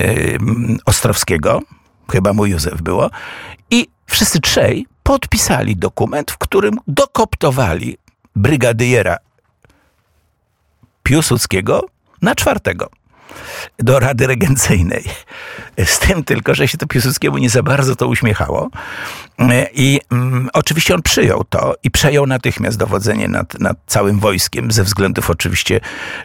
[0.84, 1.62] Ostrowskiego,
[2.11, 3.11] chyba mu Józef było.
[3.70, 7.99] I wszyscy trzej podpisali dokument, w którym dokoptowali
[8.36, 9.16] brygadyjera
[11.03, 11.86] Piłsudskiego
[12.22, 12.99] na czwartego
[13.78, 15.04] do Rady Regencyjnej.
[15.84, 18.70] Z tym tylko, że się to Piłsudskiemu nie za bardzo to uśmiechało.
[19.74, 24.84] I mm, oczywiście on przyjął to i przejął natychmiast dowodzenie nad, nad całym wojskiem, ze
[24.84, 25.80] względów oczywiście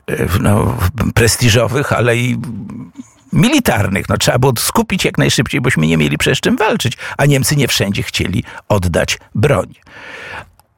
[0.07, 0.77] e, no,
[1.13, 2.37] prestiżowych, ale i
[3.33, 4.09] militarnych.
[4.09, 7.67] No, trzeba było skupić jak najszybciej, bośmy nie mieli przecież czym walczyć, a Niemcy nie
[7.67, 9.73] wszędzie chcieli oddać broń.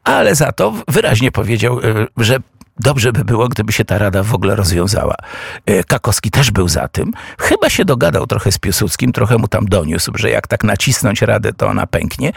[0.03, 1.84] Ale za to wyraźnie powiedział, e,
[2.17, 2.39] że
[2.80, 5.15] Dobrze by było, gdyby się ta rada w ogóle rozwiązała.
[5.65, 7.11] E, Kakowski też był za tym.
[7.39, 11.53] Chyba się dogadał trochę z Piłsudskim, trochę mu tam doniósł, że jak tak nacisnąć radę,
[11.53, 12.32] to ona pęknie.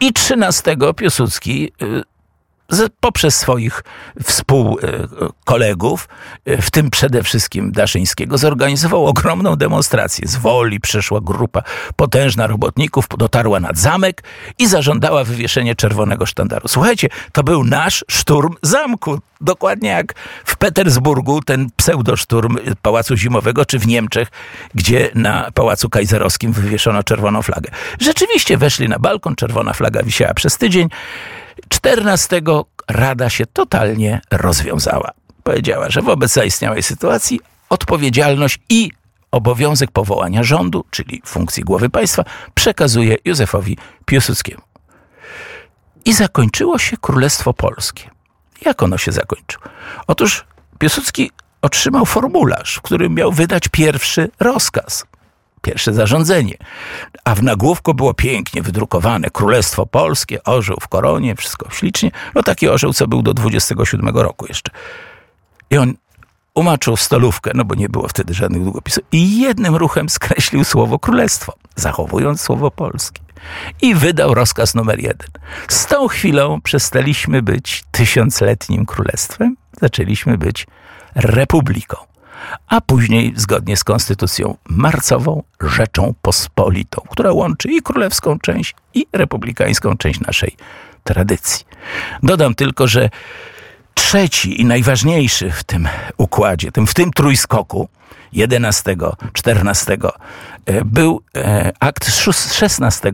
[0.00, 2.13] I 13 Piłsudski e,
[3.00, 3.84] poprzez swoich
[4.22, 6.08] współkolegów,
[6.44, 10.28] e, w tym przede wszystkim Daszyńskiego, zorganizował ogromną demonstrację.
[10.28, 11.62] Z woli przyszła grupa
[11.96, 14.22] potężna robotników, dotarła nad zamek
[14.58, 16.68] i zażądała wywieszenia czerwonego sztandaru.
[16.68, 19.18] Słuchajcie, to był nasz szturm zamku.
[19.40, 24.28] Dokładnie jak w Petersburgu ten pseudoszturm Pałacu Zimowego, czy w Niemczech,
[24.74, 27.70] gdzie na Pałacu Kajzerowskim wywieszono czerwoną flagę.
[28.00, 30.88] Rzeczywiście weszli na balkon, czerwona flaga wisiała przez tydzień.
[31.68, 32.42] 14
[32.88, 35.10] Rada się totalnie rozwiązała.
[35.42, 38.90] Powiedziała, że wobec zaistniałej sytuacji odpowiedzialność i
[39.30, 42.24] obowiązek powołania rządu, czyli funkcji głowy państwa,
[42.54, 44.62] przekazuje Józefowi Piłsudskiemu.
[46.04, 48.10] I zakończyło się Królestwo Polskie.
[48.64, 49.64] Jak ono się zakończyło?
[50.06, 50.44] Otóż
[50.78, 51.30] Piłsudski
[51.62, 55.04] otrzymał formularz, w którym miał wydać pierwszy rozkaz
[55.64, 56.54] pierwsze zarządzenie.
[57.24, 62.10] A w nagłówku było pięknie wydrukowane Królestwo Polskie, orzeł w koronie, wszystko ślicznie.
[62.34, 64.70] No taki orzeł, co był do 27 roku jeszcze.
[65.70, 65.94] I on
[66.54, 71.52] umaczył stolówkę, no bo nie było wtedy żadnych długopisów i jednym ruchem skreślił słowo królestwo,
[71.76, 73.22] zachowując słowo polskie.
[73.82, 75.28] I wydał rozkaz numer jeden.
[75.68, 80.66] Z tą chwilą przestaliśmy być tysiącletnim królestwem, zaczęliśmy być
[81.14, 81.96] republiką
[82.66, 89.96] a później, zgodnie z konstytucją marcową, Rzeczą Pospolitą, która łączy i królewską część, i republikańską
[89.96, 90.56] część naszej
[91.04, 91.66] tradycji.
[92.22, 93.10] Dodam tylko, że
[93.94, 97.88] trzeci i najważniejszy w tym układzie, tym, w tym trójskoku,
[98.34, 98.96] 11,
[99.32, 99.98] 14
[100.66, 102.10] e, był e, akt
[102.52, 103.12] 16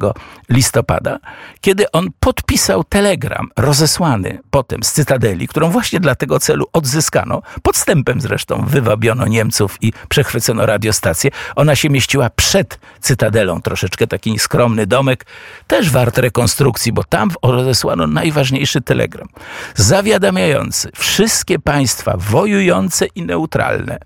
[0.49, 1.19] listopada,
[1.61, 8.21] kiedy on podpisał telegram rozesłany potem z Cytadeli, którą właśnie dla tego celu odzyskano, podstępem
[8.21, 11.31] zresztą wywabiono Niemców i przechwycono radiostację.
[11.57, 15.27] Ona się mieściła przed Cytadelą, troszeczkę taki skromny domek,
[15.67, 19.29] też wart rekonstrukcji, bo tam rozesłano najważniejszy telegram,
[19.75, 23.99] zawiadamiający wszystkie państwa wojujące i neutralne,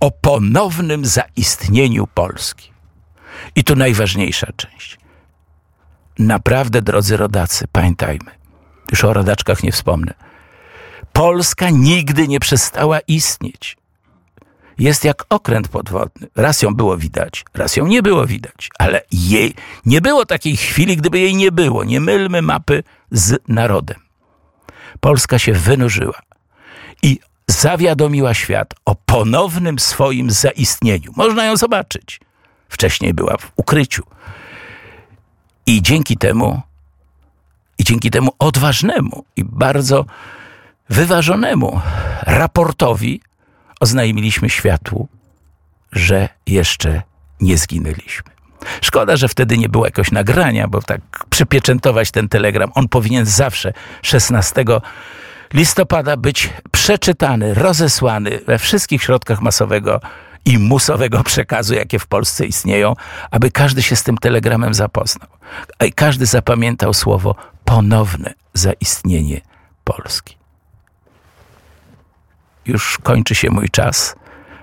[0.00, 2.72] o ponownym zaistnieniu Polski.
[3.56, 4.98] I tu najważniejsza część.
[6.18, 8.30] Naprawdę, drodzy rodacy, pamiętajmy,
[8.90, 10.14] już o rodaczkach nie wspomnę.
[11.12, 13.76] Polska nigdy nie przestała istnieć.
[14.78, 16.28] Jest jak okręt podwodny.
[16.36, 19.54] Raz ją było widać, raz ją nie było widać, ale jej
[19.86, 21.84] nie było takiej chwili, gdyby jej nie było.
[21.84, 24.00] Nie mylmy mapy z narodem.
[25.00, 26.20] Polska się wynurzyła.
[27.02, 27.18] I
[27.50, 31.12] zawiadomiła świat o ponownym swoim zaistnieniu.
[31.16, 32.20] Można ją zobaczyć.
[32.68, 34.02] Wcześniej była w ukryciu.
[35.66, 36.60] I dzięki temu,
[37.78, 40.04] i dzięki temu odważnemu i bardzo
[40.88, 41.80] wyważonemu
[42.22, 43.20] raportowi
[43.80, 45.08] oznajmiliśmy światu,
[45.92, 47.02] że jeszcze
[47.40, 48.30] nie zginęliśmy.
[48.80, 53.72] Szkoda, że wtedy nie było jakiegoś nagrania, bo tak przypieczętować ten telegram, on powinien zawsze
[54.02, 54.64] 16
[55.56, 60.00] listopada być przeczytany, rozesłany we wszystkich środkach masowego
[60.44, 62.94] i musowego przekazu, jakie w Polsce istnieją,
[63.30, 65.28] aby każdy się z tym telegramem zapoznał.
[65.86, 67.34] I każdy zapamiętał słowo
[67.64, 69.40] ponowne zaistnienie
[69.84, 70.36] Polski.
[72.66, 74.16] Już kończy się mój czas.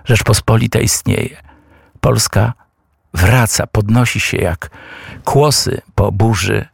[0.05, 1.37] Rzeczpospolita istnieje.
[2.01, 2.53] Polska
[3.13, 4.69] wraca, podnosi się jak
[5.23, 6.72] kłosy po burzy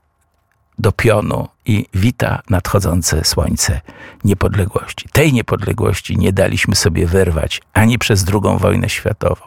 [0.80, 3.82] do pionu i wita nadchodzące słońce
[4.24, 5.10] niepodległości.
[5.12, 9.46] Tej niepodległości nie daliśmy sobie wyrwać ani przez II wojnę światową,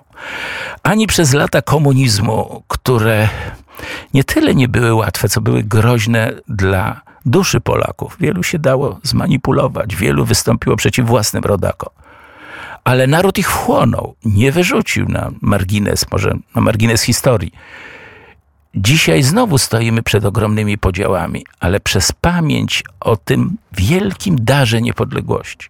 [0.83, 3.29] ani przez lata komunizmu, które
[4.15, 8.17] nie tyle nie były łatwe, co były groźne dla duszy Polaków.
[8.21, 11.91] Wielu się dało zmanipulować, wielu wystąpiło przeciw własnym rodakom.
[12.85, 17.53] Ale naród ich wchłonął, nie wyrzucił na margines, może na margines historii
[18.75, 25.69] Dzisiaj znowu stoimy przed ogromnymi podziałami, ale przez pamięć o tym wielkim darze niepodległości.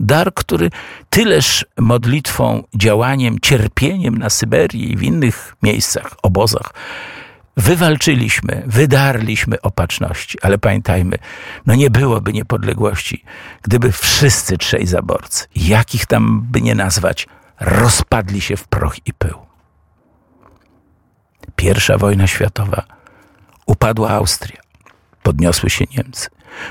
[0.00, 0.70] Dar, który
[1.10, 6.74] tyleż modlitwą, działaniem, cierpieniem na Syberii i w innych miejscach, obozach
[7.56, 10.38] wywalczyliśmy, wydarliśmy opatrzności.
[10.42, 11.18] Ale pamiętajmy,
[11.66, 13.24] no nie byłoby niepodległości,
[13.62, 17.26] gdyby wszyscy trzej zaborcy, jakich tam by nie nazwać,
[17.60, 19.51] rozpadli się w proch i pył.
[21.56, 22.82] Pierwsza wojna światowa
[23.66, 24.60] upadła Austria,
[25.22, 26.28] podniosły się Niemcy.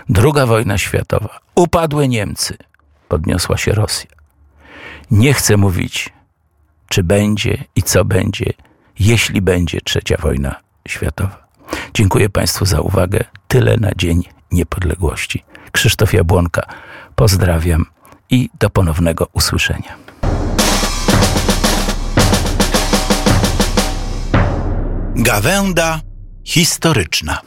[0.09, 2.57] Druga wojna światowa upadły Niemcy,
[3.07, 4.11] podniosła się Rosja.
[5.11, 6.09] Nie chcę mówić,
[6.89, 8.53] czy będzie i co będzie,
[8.99, 10.55] jeśli będzie trzecia wojna
[10.87, 11.47] światowa.
[11.93, 13.23] Dziękuję Państwu za uwagę.
[13.47, 15.43] Tyle na Dzień Niepodległości.
[15.71, 16.61] Krzysztof Jabłonka,
[17.15, 17.85] pozdrawiam
[18.29, 20.10] i do ponownego usłyszenia.
[25.15, 26.01] Gawęda
[26.43, 27.41] historyczna.